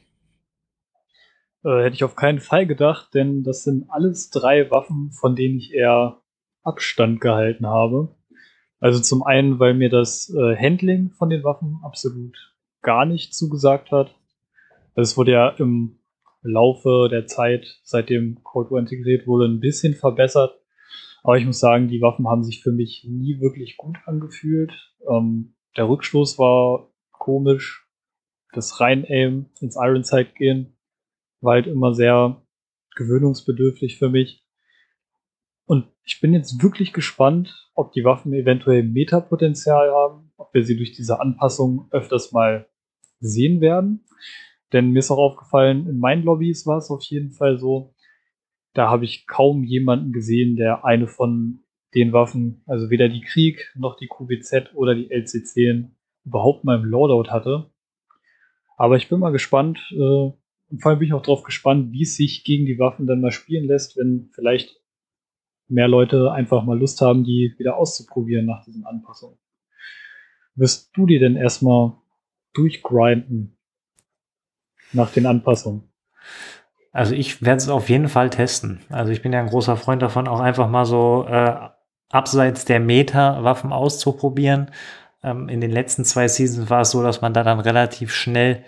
Äh, 1.63 1.83
hätte 1.83 1.95
ich 1.95 2.03
auf 2.03 2.15
keinen 2.15 2.39
Fall 2.39 2.67
gedacht, 2.67 3.13
denn 3.13 3.43
das 3.43 3.63
sind 3.63 3.89
alles 3.89 4.29
drei 4.29 4.69
Waffen, 4.69 5.11
von 5.11 5.35
denen 5.35 5.57
ich 5.57 5.73
eher 5.73 6.21
Abstand 6.63 7.21
gehalten 7.21 7.65
habe. 7.65 8.15
Also 8.79 9.01
zum 9.01 9.23
einen, 9.23 9.59
weil 9.59 9.73
mir 9.73 9.89
das 9.89 10.29
äh, 10.29 10.55
Handling 10.55 11.11
von 11.11 11.29
den 11.29 11.43
Waffen 11.43 11.79
absolut 11.83 12.55
gar 12.81 13.05
nicht 13.05 13.33
zugesagt 13.33 13.91
hat. 13.91 14.15
Also 14.95 15.11
es 15.11 15.17
wurde 15.17 15.31
ja 15.31 15.49
im 15.49 15.99
Laufe 16.43 17.07
der 17.09 17.25
Zeit, 17.25 17.79
seitdem 17.83 18.43
Cold 18.43 18.69
War 18.69 18.79
integriert 18.79 19.25
wurde, 19.25 19.45
ein 19.45 19.59
bisschen 19.59 19.95
verbessert. 19.95 20.59
Aber 21.23 21.37
ich 21.37 21.45
muss 21.45 21.59
sagen, 21.59 21.87
die 21.87 22.01
Waffen 22.01 22.27
haben 22.27 22.43
sich 22.43 22.61
für 22.61 22.71
mich 22.71 23.05
nie 23.09 23.41
wirklich 23.41 23.77
gut 23.77 23.97
angefühlt. 24.05 24.71
Ähm, 25.09 25.55
der 25.75 25.89
Rückstoß 25.89 26.37
war 26.37 26.91
komisch. 27.11 27.87
Das 28.53 28.79
Rein-Aim 28.79 29.47
ins 29.59 29.75
Iron 29.75 30.03
Sight 30.03 30.35
gehen 30.35 30.76
war 31.41 31.54
halt 31.54 31.67
immer 31.67 31.93
sehr 31.93 32.41
gewöhnungsbedürftig 32.95 33.97
für 33.97 34.10
mich. 34.10 34.43
Und 35.65 35.86
ich 36.04 36.21
bin 36.21 36.34
jetzt 36.34 36.63
wirklich 36.63 36.93
gespannt, 36.93 37.69
ob 37.76 37.91
die 37.91 38.04
Waffen 38.04 38.34
eventuell 38.34 38.84
Metapotenzial 38.84 39.91
haben, 39.91 40.32
ob 40.38 40.54
wir 40.54 40.63
sie 40.63 40.78
durch 40.78 40.93
diese 40.93 41.19
Anpassung 41.19 41.88
öfters 41.91 42.32
mal 42.32 42.67
sehen 43.19 43.62
werden. 43.62 44.06
Denn 44.73 44.91
mir 44.91 45.00
ist 45.00 45.12
auch 45.12 45.17
aufgefallen, 45.17 45.88
in 45.88 46.00
meinen 46.00 46.23
Lobbys 46.23 46.65
war 46.65 46.78
es 46.78 46.89
auf 46.89 47.04
jeden 47.04 47.32
Fall 47.32 47.58
so, 47.58 47.93
da 48.73 48.89
habe 48.89 49.06
ich 49.06 49.28
kaum 49.28 49.63
jemanden 49.63 50.12
gesehen, 50.12 50.56
der 50.56 50.86
eine 50.86 51.08
von 51.08 51.63
den 51.95 52.13
Waffen, 52.13 52.63
also 52.65 52.89
weder 52.89 53.10
die 53.10 53.21
Krieg 53.21 53.73
noch 53.76 53.95
die 53.95 54.08
QBZ 54.08 54.76
oder 54.76 54.93
die 54.93 55.10
LC10 55.10 55.91
überhaupt 56.26 56.63
mal 56.63 56.78
im 56.78 56.86
Loadout 56.86 57.32
hatte. 57.32 57.71
Aber 58.78 58.97
ich 58.97 59.10
bin 59.10 59.19
mal 59.19 59.32
gespannt, 59.32 59.80
äh, 59.91 60.32
und 60.69 60.82
vor 60.82 60.91
allem 60.91 60.99
bin 60.99 61.08
ich 61.08 61.13
auch 61.13 61.21
darauf 61.21 61.43
gespannt, 61.43 61.91
wie 61.91 62.03
es 62.03 62.15
sich 62.15 62.43
gegen 62.43 62.65
die 62.65 62.80
Waffen 62.80 63.08
dann 63.08 63.21
mal 63.21 63.32
spielen 63.32 63.67
lässt, 63.67 63.97
wenn 63.97 64.30
vielleicht 64.34 64.82
mehr 65.69 65.88
Leute 65.88 66.32
einfach 66.32 66.63
mal 66.63 66.77
Lust 66.77 67.01
haben, 67.01 67.23
die 67.23 67.53
wieder 67.58 67.77
auszuprobieren 67.77 68.45
nach 68.45 68.63
diesen 68.63 68.86
Anpassungen. 68.86 69.38
Wirst 70.56 70.91
du 70.95 71.06
die 71.06 71.19
denn 71.19 71.36
erstmal 71.36 71.93
durchgrinden 72.53 73.58
nach 74.93 75.12
den 75.12 75.25
Anpassungen? 75.25 75.84
Also 76.91 77.13
ich 77.13 77.43
werde 77.43 77.58
es 77.58 77.69
auf 77.69 77.89
jeden 77.89 78.10
Fall 78.10 78.30
testen. 78.30 78.80
Also 78.89 79.12
ich 79.12 79.21
bin 79.21 79.32
ja 79.32 79.39
ein 79.39 79.49
großer 79.49 79.77
Freund 79.77 80.01
davon, 80.01 80.27
auch 80.27 80.39
einfach 80.39 80.69
mal 80.69 80.86
so 80.86 81.25
äh, 81.30 81.56
abseits 82.10 82.65
der 82.65 82.80
Meta-Waffen 82.80 83.71
auszuprobieren. 83.71 84.71
Ähm, 85.23 85.47
in 85.47 85.62
den 85.62 85.71
letzten 85.71 86.06
zwei 86.06 86.27
Seasons 86.27 86.69
war 86.69 86.82
es 86.82 86.91
so, 86.91 87.03
dass 87.03 87.21
man 87.21 87.34
da 87.34 87.43
dann 87.43 87.60
relativ 87.60 88.13
schnell 88.13 88.63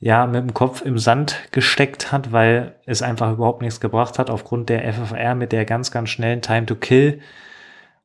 ja 0.00 0.26
mit 0.26 0.42
dem 0.42 0.54
Kopf 0.54 0.82
im 0.82 0.98
Sand 0.98 1.48
gesteckt 1.50 2.12
hat, 2.12 2.32
weil 2.32 2.76
es 2.86 3.02
einfach 3.02 3.32
überhaupt 3.32 3.62
nichts 3.62 3.80
gebracht 3.80 4.18
hat 4.18 4.30
aufgrund 4.30 4.68
der 4.68 4.92
FFR 4.92 5.34
mit 5.34 5.52
der 5.52 5.64
ganz, 5.64 5.90
ganz 5.90 6.10
schnellen 6.10 6.42
Time 6.42 6.66
to 6.66 6.76
Kill 6.76 7.20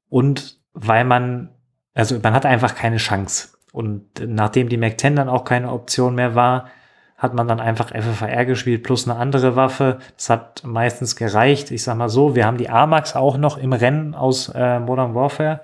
und 0.10 0.60
weil 0.74 1.06
man, 1.06 1.50
also 1.94 2.20
man 2.22 2.34
hat 2.34 2.46
einfach 2.46 2.76
keine 2.76 2.98
Chance. 2.98 3.50
Und 3.72 4.06
nachdem 4.26 4.70
die 4.70 4.78
Mac-10 4.78 5.16
dann 5.16 5.30
auch 5.30 5.46
keine 5.46 5.72
Option 5.72 6.16
mehr 6.16 6.36
war, 6.36 6.70
hat 7.18 7.34
man 7.34 7.48
dann 7.48 7.60
einfach 7.60 7.90
FFR 7.90 8.46
gespielt 8.46 8.84
plus 8.84 9.08
eine 9.08 9.18
andere 9.18 9.56
Waffe. 9.56 10.00
Das 10.18 10.30
hat 10.30 10.64
meistens 10.66 11.16
gereicht. 11.16 11.72
Ich 11.72 11.84
sag 11.84 11.96
mal 11.98 12.10
so, 12.10 12.36
wir 12.36 12.46
haben 12.46 12.58
die 12.58 12.70
AMAX 12.70 13.16
auch 13.16 13.38
noch 13.38 13.58
im 13.58 13.72
Rennen 13.72 14.14
aus 14.14 14.50
äh, 14.50 14.80
Modern 14.80 15.16
Warfare. 15.16 15.62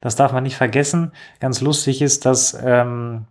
Das 0.00 0.14
darf 0.14 0.32
man 0.32 0.42
nicht 0.42 0.56
vergessen. 0.56 1.12
Ganz 1.40 1.60
lustig 1.60 2.02
ist, 2.02 2.26
dass 2.26 2.56
ähm, 2.62 3.26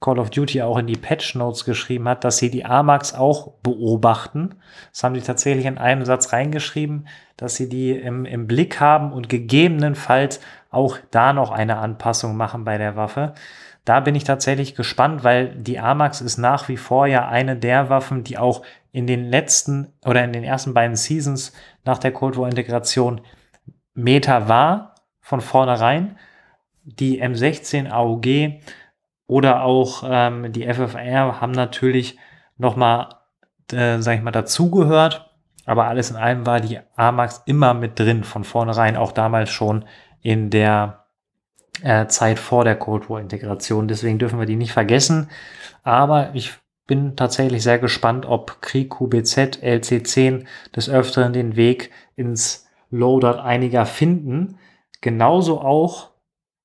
Call 0.00 0.18
of 0.18 0.30
Duty 0.30 0.62
auch 0.62 0.76
in 0.78 0.86
die 0.86 0.96
Patch 0.96 1.34
Notes 1.34 1.64
geschrieben 1.64 2.08
hat, 2.08 2.22
dass 2.22 2.36
sie 2.36 2.50
die 2.50 2.66
AMAX 2.66 3.14
auch 3.14 3.54
beobachten. 3.62 4.54
Das 4.92 5.02
haben 5.02 5.14
die 5.14 5.22
tatsächlich 5.22 5.64
in 5.64 5.78
einem 5.78 6.04
Satz 6.04 6.32
reingeschrieben, 6.32 7.08
dass 7.36 7.56
sie 7.56 7.68
die 7.68 7.92
im, 7.92 8.26
im 8.26 8.46
Blick 8.46 8.78
haben 8.78 9.12
und 9.12 9.28
gegebenenfalls 9.28 10.40
auch 10.70 10.98
da 11.10 11.32
noch 11.32 11.50
eine 11.50 11.78
Anpassung 11.78 12.36
machen 12.36 12.64
bei 12.64 12.76
der 12.76 12.96
Waffe. 12.96 13.32
Da 13.86 14.00
bin 14.00 14.14
ich 14.14 14.24
tatsächlich 14.24 14.74
gespannt, 14.74 15.24
weil 15.24 15.54
die 15.54 15.78
AMAX 15.78 16.20
ist 16.20 16.36
nach 16.36 16.68
wie 16.68 16.76
vor 16.76 17.06
ja 17.06 17.28
eine 17.28 17.56
der 17.56 17.88
Waffen, 17.88 18.24
die 18.24 18.36
auch 18.36 18.62
in 18.92 19.06
den 19.06 19.24
letzten 19.30 19.92
oder 20.04 20.24
in 20.24 20.32
den 20.32 20.44
ersten 20.44 20.74
beiden 20.74 20.96
Seasons 20.96 21.52
nach 21.84 21.98
der 21.98 22.12
Cold 22.12 22.36
War 22.36 22.48
Integration 22.48 23.22
Meta 23.94 24.48
war 24.48 24.94
von 25.20 25.40
vornherein. 25.40 26.18
Die 26.82 27.22
M16 27.22 27.90
AUG 27.90 28.60
oder 29.26 29.62
auch 29.62 30.04
ähm, 30.06 30.52
die 30.52 30.72
FFR 30.72 31.40
haben 31.40 31.52
natürlich 31.52 32.18
nochmal, 32.58 33.08
äh, 33.72 33.98
sag 34.00 34.16
ich 34.16 34.22
mal, 34.22 34.30
dazugehört. 34.30 35.30
Aber 35.64 35.86
alles 35.86 36.10
in 36.10 36.16
allem 36.16 36.46
war 36.46 36.60
die 36.60 36.78
AMAX 36.94 37.42
immer 37.46 37.74
mit 37.74 37.98
drin 37.98 38.22
von 38.22 38.44
vornherein, 38.44 38.96
auch 38.96 39.10
damals 39.10 39.50
schon 39.50 39.84
in 40.22 40.48
der 40.50 41.06
äh, 41.82 42.06
Zeit 42.06 42.38
vor 42.38 42.64
der 42.64 42.76
Cold 42.76 43.10
War 43.10 43.20
Integration. 43.20 43.88
Deswegen 43.88 44.18
dürfen 44.18 44.38
wir 44.38 44.46
die 44.46 44.56
nicht 44.56 44.72
vergessen. 44.72 45.28
Aber 45.82 46.30
ich 46.34 46.54
bin 46.86 47.16
tatsächlich 47.16 47.64
sehr 47.64 47.80
gespannt, 47.80 48.26
ob 48.26 48.62
Krieg 48.62 48.90
QBZ 48.90 49.58
LC10 49.62 50.46
des 50.74 50.88
Öfteren 50.88 51.32
den 51.32 51.56
Weg 51.56 51.90
ins 52.14 52.68
Loadout 52.90 53.40
einiger 53.40 53.86
finden. 53.86 54.58
Genauso 55.00 55.60
auch 55.60 56.10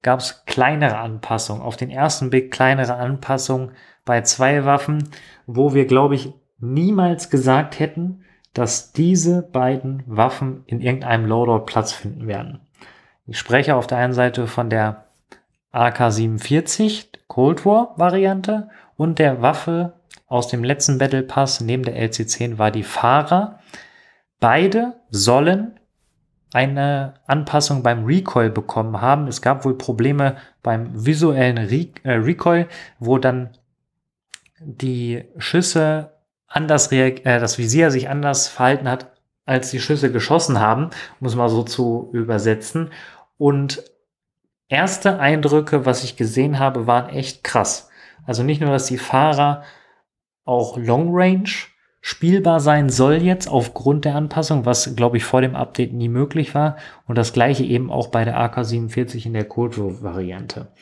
gab 0.02 0.20
es 0.20 0.44
kleinere 0.46 0.98
Anpassungen. 0.98 1.62
Auf 1.62 1.78
den 1.78 1.90
ersten 1.90 2.30
Blick 2.30 2.52
kleinere 2.52 2.96
Anpassungen 2.96 3.72
bei 4.06 4.22
zwei 4.22 4.66
Waffen, 4.66 5.10
wo 5.46 5.74
wir, 5.74 5.86
glaube 5.86 6.16
ich, 6.16 6.34
niemals 6.60 7.30
gesagt 7.30 7.80
hätten, 7.80 8.24
dass 8.54 8.92
diese 8.92 9.42
beiden 9.42 10.04
Waffen 10.06 10.64
in 10.66 10.82
irgendeinem 10.82 11.26
Loadout 11.26 11.66
Platz 11.66 11.94
finden 11.94 12.28
werden. 12.28 12.60
Ich 13.26 13.40
spreche 13.40 13.76
auf 13.76 13.88
der 13.88 14.00
einen 14.00 14.14
Seite 14.14 14.48
von 14.48 14.70
der 14.70 15.06
AK-47 15.72 17.08
Cold 17.28 17.66
War 17.66 17.94
Variante 17.98 18.70
und 18.98 19.20
der 19.20 19.42
Waffe 19.42 19.94
aus 20.28 20.48
dem 20.48 20.64
letzten 20.64 20.98
Battle 20.98 21.24
Pass 21.24 21.62
neben 21.62 21.84
der 21.84 21.96
LC-10 21.96 22.58
war 22.58 22.72
die 22.72 22.84
Fahrer. 22.84 23.60
Beide 24.40 24.96
sollen 25.10 25.80
eine 26.54 27.14
Anpassung 27.28 27.84
beim 27.84 28.06
Recoil 28.06 28.50
bekommen 28.50 29.00
haben. 29.00 29.28
Es 29.28 29.42
gab 29.42 29.64
wohl 29.64 29.78
Probleme 29.78 30.38
beim 30.62 31.06
visuellen 31.06 31.58
Re 31.58 31.88
äh, 32.04 32.14
Recoil, 32.14 32.68
wo 33.00 33.18
dann 33.18 33.52
die 34.60 35.24
Schüsse 35.38 36.12
anders 36.48 36.92
äh, 36.92 37.40
das 37.40 37.58
Visier 37.58 37.90
sich 37.92 38.10
anders 38.10 38.48
verhalten 38.48 38.90
hat, 38.90 39.12
als 39.46 39.72
die 39.72 39.80
Schüsse 39.80 40.12
geschossen 40.12 40.60
haben, 40.60 40.92
muss 41.20 41.36
man 41.36 41.50
so 41.50 41.64
zu 41.64 42.10
übersetzen. 42.14 42.92
Und 43.38 43.84
erste 44.68 45.20
Eindrücke, 45.20 45.86
was 45.86 46.04
ich 46.04 46.16
gesehen 46.16 46.60
habe, 46.60 46.86
waren 46.86 47.10
echt 47.10 47.44
krass. 47.44 47.90
Also 48.26 48.44
nicht 48.44 48.62
nur, 48.62 48.72
dass 48.72 48.86
die 48.86 48.98
Fahrer 48.98 49.64
auch 50.46 50.78
Long 50.78 51.10
Range 51.12 51.50
spielbar 52.02 52.60
sein 52.60 52.90
soll 52.90 53.16
jetzt 53.16 53.48
aufgrund 53.48 54.06
der 54.06 54.16
Anpassung, 54.16 54.66
was 54.66 54.96
glaube 54.96 55.18
ich 55.18 55.24
vor 55.24 55.42
dem 55.42 55.56
Update 55.56 55.94
nie 55.94 56.10
möglich 56.10 56.54
war. 56.56 56.78
Und 57.06 57.18
das 57.18 57.32
gleiche 57.32 57.64
eben 57.64 57.92
auch 57.92 58.08
bei 58.08 58.26
der 58.26 58.40
AK-47 58.40 59.28
in 59.28 59.34
der 59.34 59.46
Cold 59.46 59.78
War 59.78 60.02
Variante. 60.02 60.74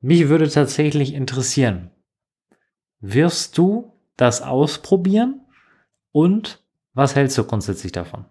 Mich 0.00 0.28
würde 0.28 0.48
tatsächlich 0.48 1.14
interessieren, 1.14 1.90
wirst 3.00 3.58
du 3.58 3.92
das 4.16 4.42
ausprobieren 4.42 5.40
und 6.12 6.62
was 6.92 7.16
hältst 7.16 7.38
du 7.38 7.44
grundsätzlich 7.44 7.92
davon? 7.92 8.26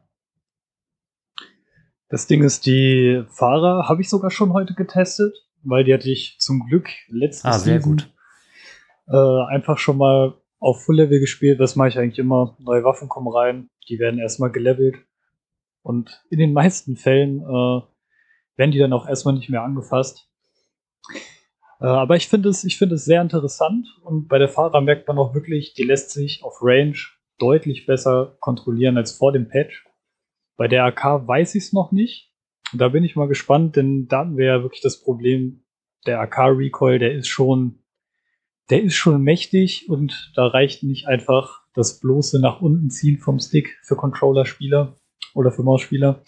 Das 2.09 2.27
Ding 2.27 2.43
ist, 2.43 2.65
die 2.65 3.23
Fahrer 3.29 3.89
habe 3.89 4.01
ich 4.01 4.09
sogar 4.09 4.31
schon 4.31 4.53
heute 4.53 4.73
getestet, 4.73 5.35
weil 5.63 5.83
die 5.83 5.93
hatte 5.93 6.09
ich 6.09 6.37
zum 6.39 6.65
Glück 6.67 6.89
letztes 7.09 7.45
ah, 7.45 7.59
sehr 7.59 7.81
Season, 7.81 7.97
gut. 7.97 8.13
Äh, 9.07 9.53
einfach 9.53 9.77
schon 9.77 9.97
mal 9.97 10.35
auf 10.59 10.83
Full 10.83 10.97
Level 10.97 11.19
gespielt. 11.19 11.59
Das 11.59 11.75
mache 11.75 11.89
ich 11.89 11.99
eigentlich 11.99 12.19
immer. 12.19 12.55
Neue 12.59 12.83
Waffen 12.83 13.09
kommen 13.09 13.27
rein, 13.27 13.69
die 13.89 13.99
werden 13.99 14.19
erstmal 14.19 14.51
gelevelt. 14.51 14.95
Und 15.83 16.23
in 16.29 16.39
den 16.39 16.53
meisten 16.53 16.95
Fällen 16.95 17.41
äh, 17.41 17.81
werden 18.57 18.71
die 18.71 18.79
dann 18.79 18.93
auch 18.93 19.07
erstmal 19.07 19.35
nicht 19.35 19.49
mehr 19.49 19.63
angefasst. 19.63 20.29
Äh, 21.79 21.85
aber 21.85 22.15
ich 22.15 22.27
finde 22.27 22.49
es, 22.49 22.63
ich 22.63 22.77
finde 22.77 22.95
es 22.95 23.05
sehr 23.05 23.21
interessant 23.21 23.87
und 24.03 24.27
bei 24.27 24.39
der 24.39 24.49
Fahrer 24.49 24.81
merkt 24.81 25.07
man 25.07 25.17
auch 25.17 25.33
wirklich, 25.33 25.73
die 25.73 25.83
lässt 25.83 26.11
sich 26.11 26.43
auf 26.43 26.57
Range 26.61 26.97
deutlich 27.37 27.85
besser 27.85 28.35
kontrollieren 28.39 28.97
als 28.97 29.11
vor 29.11 29.31
dem 29.31 29.47
Patch. 29.47 29.85
Bei 30.57 30.67
der 30.67 30.85
AK 30.85 31.27
weiß 31.27 31.55
ich 31.55 31.65
es 31.65 31.73
noch 31.73 31.91
nicht. 31.91 32.33
Da 32.73 32.89
bin 32.89 33.03
ich 33.03 33.15
mal 33.15 33.27
gespannt, 33.27 33.75
denn 33.75 34.07
da 34.07 34.19
haben 34.19 34.37
wir 34.37 34.45
ja 34.45 34.63
wirklich 34.63 34.81
das 34.81 35.01
Problem, 35.01 35.63
der 36.05 36.19
AK-Recoil, 36.21 36.99
der 36.99 37.13
ist 37.13 37.27
schon, 37.27 37.83
der 38.69 38.83
ist 38.83 38.95
schon 38.95 39.21
mächtig 39.21 39.89
und 39.89 40.31
da 40.35 40.47
reicht 40.47 40.83
nicht 40.83 41.07
einfach 41.07 41.61
das 41.73 41.99
bloße 41.99 42.39
nach 42.39 42.61
unten 42.61 42.89
ziehen 42.89 43.17
vom 43.17 43.39
Stick 43.39 43.77
für 43.83 43.95
Controller-Spieler 43.95 44.95
oder 45.33 45.51
für 45.51 45.63
Mausspieler. 45.63 46.23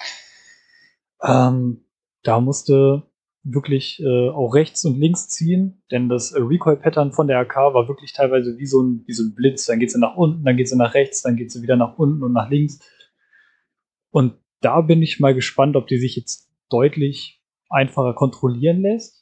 Ähm, 1.21 1.85
da 2.23 2.39
musste 2.39 3.03
wirklich 3.43 4.01
äh, 4.01 4.29
auch 4.29 4.53
rechts 4.53 4.85
und 4.85 4.99
links 4.99 5.27
ziehen, 5.29 5.81
denn 5.91 6.09
das 6.09 6.33
Recoil-Pattern 6.35 7.13
von 7.13 7.27
der 7.27 7.39
AK 7.39 7.55
war 7.73 7.87
wirklich 7.87 8.13
teilweise 8.13 8.57
wie 8.57 8.65
so 8.65 8.81
ein, 8.81 9.03
wie 9.07 9.13
so 9.13 9.23
ein 9.23 9.33
Blitz. 9.33 9.65
Dann 9.65 9.79
geht 9.79 9.91
sie 9.91 9.99
nach 9.99 10.15
unten, 10.15 10.43
dann 10.43 10.57
geht 10.57 10.69
sie 10.69 10.77
nach 10.77 10.93
rechts, 10.93 11.21
dann 11.21 11.35
geht 11.35 11.51
sie 11.51 11.61
wieder 11.61 11.75
nach 11.75 11.97
unten 11.97 12.23
und 12.23 12.33
nach 12.33 12.49
links. 12.49 12.79
Und 14.11 14.35
da 14.61 14.81
bin 14.81 15.01
ich 15.01 15.19
mal 15.19 15.33
gespannt, 15.33 15.75
ob 15.75 15.87
die 15.87 15.97
sich 15.97 16.15
jetzt 16.15 16.49
deutlich 16.69 17.41
einfacher 17.69 18.13
kontrollieren 18.13 18.81
lässt. 18.81 19.18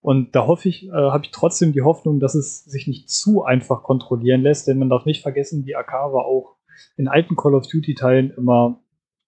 Und 0.00 0.34
da 0.34 0.46
hoffe 0.46 0.68
ich, 0.68 0.86
äh, 0.86 0.92
habe 0.92 1.24
ich 1.24 1.30
trotzdem 1.32 1.72
die 1.72 1.82
Hoffnung, 1.82 2.20
dass 2.20 2.34
es 2.34 2.64
sich 2.64 2.86
nicht 2.86 3.10
zu 3.10 3.44
einfach 3.44 3.82
kontrollieren 3.82 4.42
lässt, 4.42 4.68
denn 4.68 4.78
man 4.78 4.88
darf 4.88 5.04
nicht 5.04 5.22
vergessen, 5.22 5.64
die 5.64 5.76
AK 5.76 5.92
war 5.92 6.24
auch 6.24 6.56
in 6.96 7.08
alten 7.08 7.36
Call 7.36 7.54
of 7.54 7.66
Duty 7.66 7.94
Teilen 7.94 8.30
immer 8.30 8.80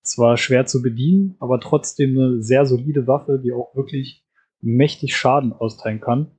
zwar 0.03 0.37
schwer 0.37 0.67
zu 0.67 0.83
bedienen, 0.83 1.37
aber 1.41 1.61
trotzdem 1.61 2.17
eine 2.17 2.43
sehr 2.43 2.65
solide 2.67 3.07
Waffe, 3.07 3.41
die 3.43 3.53
auch 3.53 3.75
wirklich 3.75 4.25
mächtig 4.61 5.17
Schaden 5.17 5.53
austeilen 5.53 6.01
kann. 6.01 6.31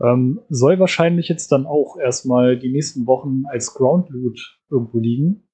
Ähm, 0.00 0.40
soll 0.48 0.78
wahrscheinlich 0.78 1.28
jetzt 1.28 1.50
dann 1.50 1.66
auch 1.66 1.98
erstmal 1.98 2.58
die 2.58 2.70
nächsten 2.70 3.06
Wochen 3.06 3.42
als 3.50 3.74
Ground 3.74 4.08
Loot 4.10 4.60
irgendwo 4.70 4.98
liegen. 4.98 5.48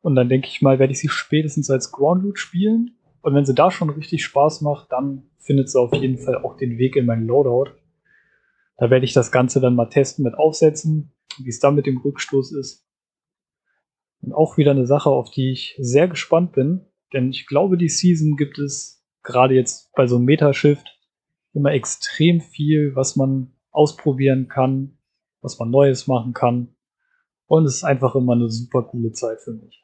Und 0.00 0.14
dann 0.14 0.28
denke 0.28 0.48
ich 0.48 0.62
mal, 0.62 0.78
werde 0.78 0.92
ich 0.92 1.00
sie 1.00 1.08
spätestens 1.08 1.70
als 1.70 1.90
Ground 1.90 2.22
Loot 2.22 2.38
spielen. 2.38 2.97
Und 3.28 3.34
wenn 3.34 3.44
sie 3.44 3.54
da 3.54 3.70
schon 3.70 3.90
richtig 3.90 4.24
Spaß 4.24 4.62
macht, 4.62 4.90
dann 4.90 5.28
findet 5.36 5.68
sie 5.68 5.78
auf 5.78 5.92
jeden 5.92 6.16
Fall 6.16 6.36
auch 6.36 6.56
den 6.56 6.78
Weg 6.78 6.96
in 6.96 7.04
mein 7.04 7.26
Loadout. 7.26 7.72
Da 8.78 8.88
werde 8.88 9.04
ich 9.04 9.12
das 9.12 9.30
Ganze 9.30 9.60
dann 9.60 9.74
mal 9.74 9.90
testen 9.90 10.24
mit 10.24 10.32
Aufsetzen, 10.32 11.12
wie 11.36 11.50
es 11.50 11.60
dann 11.60 11.74
mit 11.74 11.84
dem 11.84 11.98
Rückstoß 11.98 12.52
ist. 12.52 12.88
Und 14.22 14.32
auch 14.32 14.56
wieder 14.56 14.70
eine 14.70 14.86
Sache, 14.86 15.10
auf 15.10 15.30
die 15.30 15.52
ich 15.52 15.76
sehr 15.78 16.08
gespannt 16.08 16.52
bin, 16.52 16.86
denn 17.12 17.28
ich 17.28 17.46
glaube, 17.46 17.76
die 17.76 17.90
Season 17.90 18.34
gibt 18.38 18.58
es 18.58 19.06
gerade 19.22 19.54
jetzt 19.54 19.92
bei 19.92 20.06
so 20.06 20.16
einem 20.16 20.24
Metashift 20.24 20.98
immer 21.52 21.72
extrem 21.72 22.40
viel, 22.40 22.96
was 22.96 23.14
man 23.14 23.52
ausprobieren 23.72 24.48
kann, 24.48 24.96
was 25.42 25.58
man 25.58 25.68
Neues 25.68 26.06
machen 26.06 26.32
kann. 26.32 26.74
Und 27.44 27.66
es 27.66 27.74
ist 27.74 27.84
einfach 27.84 28.14
immer 28.14 28.32
eine 28.32 28.48
super 28.48 28.84
coole 28.84 29.12
Zeit 29.12 29.42
für 29.42 29.52
mich. 29.52 29.82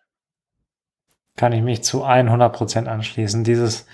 Kann 1.36 1.52
ich 1.52 1.62
mich 1.62 1.82
zu 1.82 2.04
100% 2.04 2.86
anschließen. 2.86 3.44
Dieses 3.44 3.86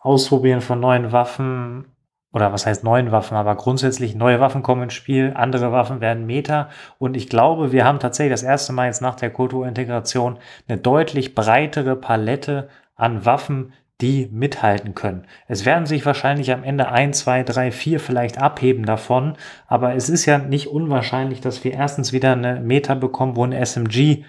Ausprobieren 0.00 0.60
von 0.60 0.80
neuen 0.80 1.12
Waffen 1.12 1.86
oder 2.32 2.52
was 2.52 2.66
heißt 2.66 2.84
neuen 2.84 3.10
Waffen, 3.10 3.36
aber 3.36 3.56
grundsätzlich 3.56 4.14
neue 4.14 4.40
Waffen 4.40 4.62
kommen 4.62 4.84
ins 4.84 4.94
Spiel, 4.94 5.32
andere 5.34 5.72
Waffen 5.72 6.00
werden 6.00 6.26
Meta 6.26 6.68
und 6.98 7.16
ich 7.16 7.28
glaube, 7.28 7.72
wir 7.72 7.84
haben 7.84 7.98
tatsächlich 7.98 8.32
das 8.32 8.42
erste 8.42 8.72
Mal 8.72 8.86
jetzt 8.86 9.02
nach 9.02 9.16
der 9.16 9.30
Kulturintegration 9.30 10.38
eine 10.68 10.78
deutlich 10.78 11.34
breitere 11.34 11.96
Palette 11.96 12.68
an 12.96 13.24
Waffen, 13.24 13.72
die 14.00 14.28
mithalten 14.30 14.94
können. 14.94 15.26
Es 15.48 15.64
werden 15.64 15.86
sich 15.86 16.06
wahrscheinlich 16.06 16.52
am 16.52 16.62
Ende 16.62 16.88
ein, 16.88 17.12
zwei, 17.12 17.42
drei, 17.42 17.72
vier 17.72 17.98
vielleicht 17.98 18.38
abheben 18.38 18.84
davon, 18.84 19.36
aber 19.66 19.94
es 19.94 20.08
ist 20.08 20.24
ja 20.26 20.38
nicht 20.38 20.68
unwahrscheinlich, 20.68 21.40
dass 21.40 21.64
wir 21.64 21.72
erstens 21.72 22.12
wieder 22.12 22.32
eine 22.32 22.60
Meta 22.60 22.94
bekommen, 22.94 23.34
wo 23.34 23.44
ein 23.44 23.52
SMG 23.52 24.24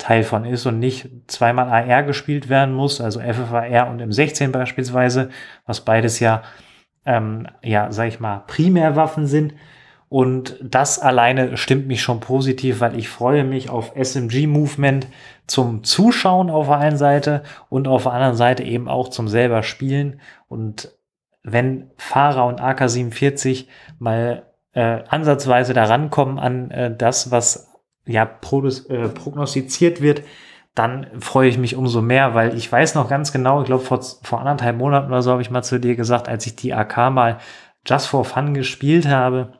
Teil 0.00 0.24
von 0.24 0.44
ist 0.44 0.66
und 0.66 0.78
nicht 0.80 1.08
zweimal 1.28 1.68
AR 1.68 2.02
gespielt 2.02 2.48
werden 2.48 2.74
muss, 2.74 3.00
also 3.00 3.20
FFAR 3.20 3.88
und 3.88 4.02
M16 4.02 4.50
beispielsweise, 4.50 5.30
was 5.66 5.82
beides 5.82 6.18
ja, 6.18 6.42
ähm, 7.06 7.46
ja, 7.62 7.92
sag 7.92 8.08
ich 8.08 8.18
mal, 8.18 8.42
Primärwaffen 8.46 9.26
sind. 9.26 9.54
Und 10.08 10.58
das 10.60 10.98
alleine 10.98 11.56
stimmt 11.56 11.86
mich 11.86 12.02
schon 12.02 12.18
positiv, 12.18 12.80
weil 12.80 12.98
ich 12.98 13.08
freue 13.08 13.44
mich 13.44 13.70
auf 13.70 13.92
SMG-Movement 13.94 15.06
zum 15.46 15.84
Zuschauen 15.84 16.50
auf 16.50 16.66
der 16.66 16.78
einen 16.78 16.96
Seite 16.96 17.44
und 17.68 17.86
auf 17.86 18.02
der 18.02 18.12
anderen 18.12 18.34
Seite 18.34 18.64
eben 18.64 18.88
auch 18.88 19.08
zum 19.08 19.28
selber 19.28 19.62
Spielen. 19.62 20.20
Und 20.48 20.92
wenn 21.44 21.90
Fahrer 21.96 22.46
und 22.46 22.60
AK-47 22.60 23.68
mal 24.00 24.42
äh, 24.72 25.04
ansatzweise 25.08 25.74
da 25.74 25.84
rankommen 25.84 26.40
an 26.40 26.70
äh, 26.72 26.96
das, 26.96 27.30
was 27.30 27.69
ja 28.10 28.24
äh, 28.24 29.08
prognostiziert 29.08 30.00
wird, 30.00 30.22
dann 30.74 31.06
freue 31.18 31.48
ich 31.48 31.58
mich 31.58 31.76
umso 31.76 32.00
mehr, 32.00 32.34
weil 32.34 32.56
ich 32.56 32.70
weiß 32.70 32.94
noch 32.94 33.08
ganz 33.08 33.32
genau, 33.32 33.60
ich 33.60 33.66
glaube 33.66 33.84
vor, 33.84 34.00
vor 34.22 34.40
anderthalb 34.40 34.76
Monaten 34.76 35.08
oder 35.08 35.22
so 35.22 35.32
habe 35.32 35.42
ich 35.42 35.50
mal 35.50 35.62
zu 35.62 35.80
dir 35.80 35.96
gesagt, 35.96 36.28
als 36.28 36.46
ich 36.46 36.56
die 36.56 36.72
AK 36.72 37.10
mal 37.10 37.38
just 37.86 38.06
for 38.06 38.24
fun 38.24 38.54
gespielt 38.54 39.08
habe, 39.08 39.52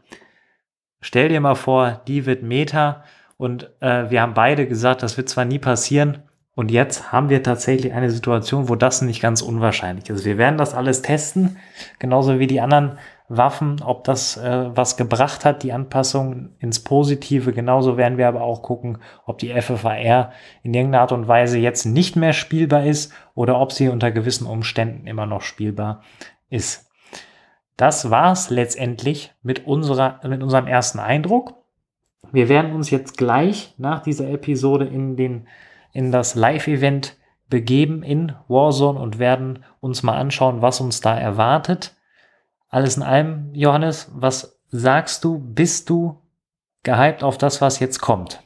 Stell 1.00 1.30
dir 1.30 1.40
mal 1.40 1.54
vor, 1.54 2.02
die 2.06 2.26
wird 2.26 2.42
Meta 2.42 3.04
und 3.36 3.70
äh, 3.80 4.10
wir 4.10 4.20
haben 4.20 4.34
beide 4.34 4.66
gesagt, 4.66 5.02
das 5.02 5.16
wird 5.16 5.28
zwar 5.28 5.46
nie 5.46 5.58
passieren. 5.58 6.22
Und 6.54 6.70
jetzt 6.70 7.10
haben 7.10 7.30
wir 7.30 7.42
tatsächlich 7.42 7.94
eine 7.94 8.10
Situation, 8.10 8.68
wo 8.68 8.74
das 8.74 9.00
nicht 9.00 9.22
ganz 9.22 9.40
unwahrscheinlich 9.40 10.10
ist. 10.10 10.26
Wir 10.26 10.36
werden 10.36 10.58
das 10.58 10.74
alles 10.74 11.00
testen, 11.00 11.56
genauso 11.98 12.38
wie 12.38 12.46
die 12.46 12.60
anderen 12.60 12.98
Waffen, 13.32 13.80
ob 13.80 14.02
das 14.02 14.36
äh, 14.36 14.70
was 14.74 14.96
gebracht 14.96 15.44
hat, 15.44 15.62
die 15.62 15.72
Anpassung 15.72 16.50
ins 16.58 16.80
Positive. 16.80 17.52
Genauso 17.52 17.96
werden 17.96 18.18
wir 18.18 18.26
aber 18.26 18.42
auch 18.42 18.60
gucken, 18.60 18.98
ob 19.24 19.38
die 19.38 19.50
FFAR 19.50 20.32
in 20.64 20.74
irgendeiner 20.74 21.02
Art 21.02 21.12
und 21.12 21.28
Weise 21.28 21.56
jetzt 21.56 21.84
nicht 21.84 22.16
mehr 22.16 22.32
spielbar 22.32 22.84
ist 22.84 23.12
oder 23.36 23.60
ob 23.60 23.70
sie 23.70 23.88
unter 23.88 24.10
gewissen 24.10 24.48
Umständen 24.48 25.06
immer 25.06 25.26
noch 25.26 25.42
spielbar 25.42 26.02
ist. 26.48 26.90
Das 27.76 28.10
war's 28.10 28.50
letztendlich 28.50 29.32
mit, 29.42 29.64
unserer, 29.64 30.18
mit 30.26 30.42
unserem 30.42 30.66
ersten 30.66 30.98
Eindruck. 30.98 31.54
Wir 32.32 32.48
werden 32.48 32.72
uns 32.72 32.90
jetzt 32.90 33.16
gleich 33.16 33.74
nach 33.78 34.02
dieser 34.02 34.28
Episode 34.28 34.86
in, 34.86 35.16
den, 35.16 35.46
in 35.92 36.10
das 36.10 36.34
Live-Event 36.34 37.16
begeben 37.48 38.02
in 38.02 38.32
Warzone 38.48 38.98
und 38.98 39.20
werden 39.20 39.64
uns 39.78 40.02
mal 40.02 40.18
anschauen, 40.18 40.62
was 40.62 40.80
uns 40.80 41.00
da 41.00 41.16
erwartet. 41.16 41.94
Alles 42.70 42.96
in 42.96 43.02
allem, 43.02 43.52
Johannes, 43.52 44.10
was 44.14 44.60
sagst 44.68 45.24
du? 45.24 45.40
Bist 45.40 45.90
du 45.90 46.22
gehypt 46.84 47.24
auf 47.24 47.36
das, 47.36 47.60
was 47.60 47.80
jetzt 47.80 48.00
kommt? 48.00 48.42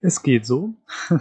Es 0.00 0.22
geht 0.22 0.44
so. 0.46 0.74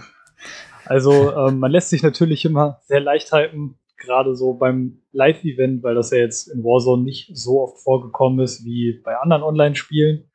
Also 0.85 1.35
ähm, 1.35 1.59
man 1.59 1.69
lässt 1.69 1.91
sich 1.91 2.01
natürlich 2.01 2.45
immer 2.45 2.79
sehr 2.85 2.99
leicht 2.99 3.31
hypen, 3.31 3.77
gerade 3.97 4.35
so 4.35 4.55
beim 4.55 5.03
Live-Event, 5.11 5.83
weil 5.83 5.93
das 5.93 6.09
ja 6.09 6.17
jetzt 6.17 6.47
in 6.47 6.63
Warzone 6.63 7.03
nicht 7.03 7.29
so 7.37 7.61
oft 7.61 7.83
vorgekommen 7.83 8.39
ist 8.39 8.65
wie 8.65 8.99
bei 9.03 9.15
anderen 9.15 9.43
Online-Spielen. 9.43 10.31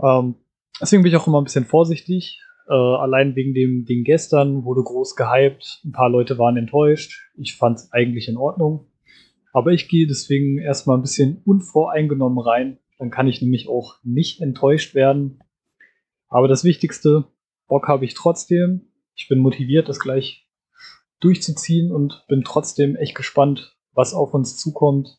Ähm, 0.00 0.36
deswegen 0.80 1.02
bin 1.02 1.10
ich 1.10 1.16
auch 1.16 1.26
immer 1.26 1.40
ein 1.40 1.44
bisschen 1.44 1.64
vorsichtig. 1.64 2.40
Äh, 2.68 2.74
allein 2.74 3.34
wegen 3.34 3.52
dem 3.52 3.84
Ding 3.84 4.04
gestern 4.04 4.64
wurde 4.64 4.84
groß 4.84 5.16
gehypt. 5.16 5.80
Ein 5.84 5.90
paar 5.90 6.10
Leute 6.10 6.38
waren 6.38 6.56
enttäuscht. 6.56 7.28
Ich 7.34 7.56
fand 7.56 7.78
es 7.78 7.92
eigentlich 7.92 8.28
in 8.28 8.36
Ordnung. 8.36 8.91
Aber 9.52 9.70
ich 9.72 9.88
gehe 9.88 10.06
deswegen 10.06 10.58
erstmal 10.58 10.98
ein 10.98 11.02
bisschen 11.02 11.42
unvoreingenommen 11.44 12.38
rein. 12.38 12.78
Dann 12.98 13.10
kann 13.10 13.28
ich 13.28 13.42
nämlich 13.42 13.68
auch 13.68 13.96
nicht 14.02 14.40
enttäuscht 14.40 14.94
werden. 14.94 15.40
Aber 16.28 16.48
das 16.48 16.64
Wichtigste, 16.64 17.26
Bock 17.68 17.88
habe 17.88 18.04
ich 18.04 18.14
trotzdem. 18.14 18.88
Ich 19.14 19.28
bin 19.28 19.38
motiviert, 19.38 19.88
das 19.88 20.00
gleich 20.00 20.48
durchzuziehen 21.20 21.92
und 21.92 22.24
bin 22.28 22.42
trotzdem 22.42 22.96
echt 22.96 23.14
gespannt, 23.14 23.76
was 23.92 24.14
auf 24.14 24.34
uns 24.34 24.56
zukommt, 24.56 25.18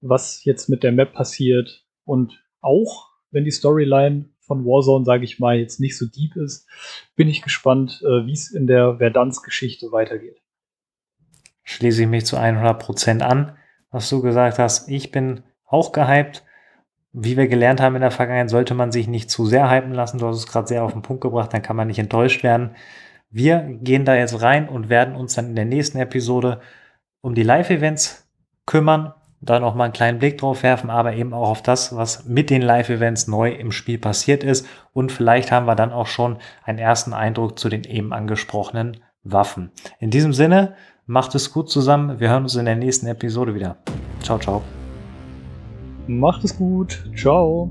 was 0.00 0.44
jetzt 0.44 0.68
mit 0.68 0.82
der 0.82 0.92
Map 0.92 1.12
passiert 1.12 1.86
und 2.04 2.42
auch 2.60 3.10
wenn 3.30 3.44
die 3.44 3.50
Storyline 3.50 4.28
von 4.40 4.64
Warzone, 4.64 5.04
sage 5.04 5.24
ich 5.24 5.38
mal, 5.38 5.58
jetzt 5.58 5.80
nicht 5.80 5.96
so 5.96 6.06
deep 6.06 6.36
ist, 6.36 6.68
bin 7.16 7.28
ich 7.28 7.42
gespannt, 7.42 8.02
äh, 8.02 8.26
wie 8.26 8.32
es 8.32 8.50
in 8.50 8.66
der 8.66 8.98
Verdansk-Geschichte 8.98 9.92
weitergeht. 9.92 10.41
Schließe 11.82 12.02
ich 12.02 12.08
mich 12.08 12.26
zu 12.26 12.36
100% 12.38 13.22
an, 13.22 13.56
was 13.90 14.08
du 14.08 14.22
gesagt 14.22 14.60
hast. 14.60 14.88
Ich 14.88 15.10
bin 15.10 15.42
auch 15.66 15.90
gehypt. 15.90 16.44
Wie 17.12 17.36
wir 17.36 17.48
gelernt 17.48 17.80
haben 17.80 17.96
in 17.96 18.02
der 18.02 18.12
Vergangenheit, 18.12 18.50
sollte 18.50 18.74
man 18.74 18.92
sich 18.92 19.08
nicht 19.08 19.32
zu 19.32 19.46
sehr 19.46 19.68
hypen 19.68 19.92
lassen. 19.92 20.18
Du 20.18 20.28
hast 20.28 20.36
es 20.36 20.46
gerade 20.46 20.68
sehr 20.68 20.84
auf 20.84 20.92
den 20.92 21.02
Punkt 21.02 21.22
gebracht, 21.22 21.52
dann 21.52 21.60
kann 21.60 21.74
man 21.74 21.88
nicht 21.88 21.98
enttäuscht 21.98 22.44
werden. 22.44 22.76
Wir 23.30 23.58
gehen 23.58 24.04
da 24.04 24.14
jetzt 24.14 24.40
rein 24.42 24.68
und 24.68 24.90
werden 24.90 25.16
uns 25.16 25.34
dann 25.34 25.48
in 25.48 25.56
der 25.56 25.64
nächsten 25.64 25.98
Episode 25.98 26.60
um 27.20 27.34
die 27.34 27.42
Live-Events 27.42 28.30
kümmern, 28.64 29.12
da 29.40 29.58
noch 29.58 29.74
mal 29.74 29.84
einen 29.84 29.92
kleinen 29.92 30.20
Blick 30.20 30.38
drauf 30.38 30.62
werfen, 30.62 30.88
aber 30.88 31.14
eben 31.14 31.34
auch 31.34 31.50
auf 31.50 31.62
das, 31.62 31.96
was 31.96 32.26
mit 32.26 32.48
den 32.48 32.62
Live-Events 32.62 33.26
neu 33.26 33.50
im 33.50 33.72
Spiel 33.72 33.98
passiert 33.98 34.44
ist. 34.44 34.68
Und 34.92 35.10
vielleicht 35.10 35.50
haben 35.50 35.66
wir 35.66 35.74
dann 35.74 35.90
auch 35.90 36.06
schon 36.06 36.36
einen 36.62 36.78
ersten 36.78 37.12
Eindruck 37.12 37.58
zu 37.58 37.68
den 37.68 37.82
eben 37.82 38.12
angesprochenen 38.12 38.98
Waffen. 39.24 39.72
In 39.98 40.10
diesem 40.10 40.32
Sinne, 40.32 40.76
macht 41.06 41.34
es 41.34 41.52
gut 41.52 41.70
zusammen. 41.70 42.20
Wir 42.20 42.30
hören 42.30 42.44
uns 42.44 42.56
in 42.56 42.64
der 42.64 42.76
nächsten 42.76 43.06
Episode 43.06 43.54
wieder. 43.54 43.76
Ciao, 44.22 44.38
ciao. 44.38 44.62
Macht 46.06 46.44
es 46.44 46.56
gut. 46.56 47.04
Ciao. 47.16 47.70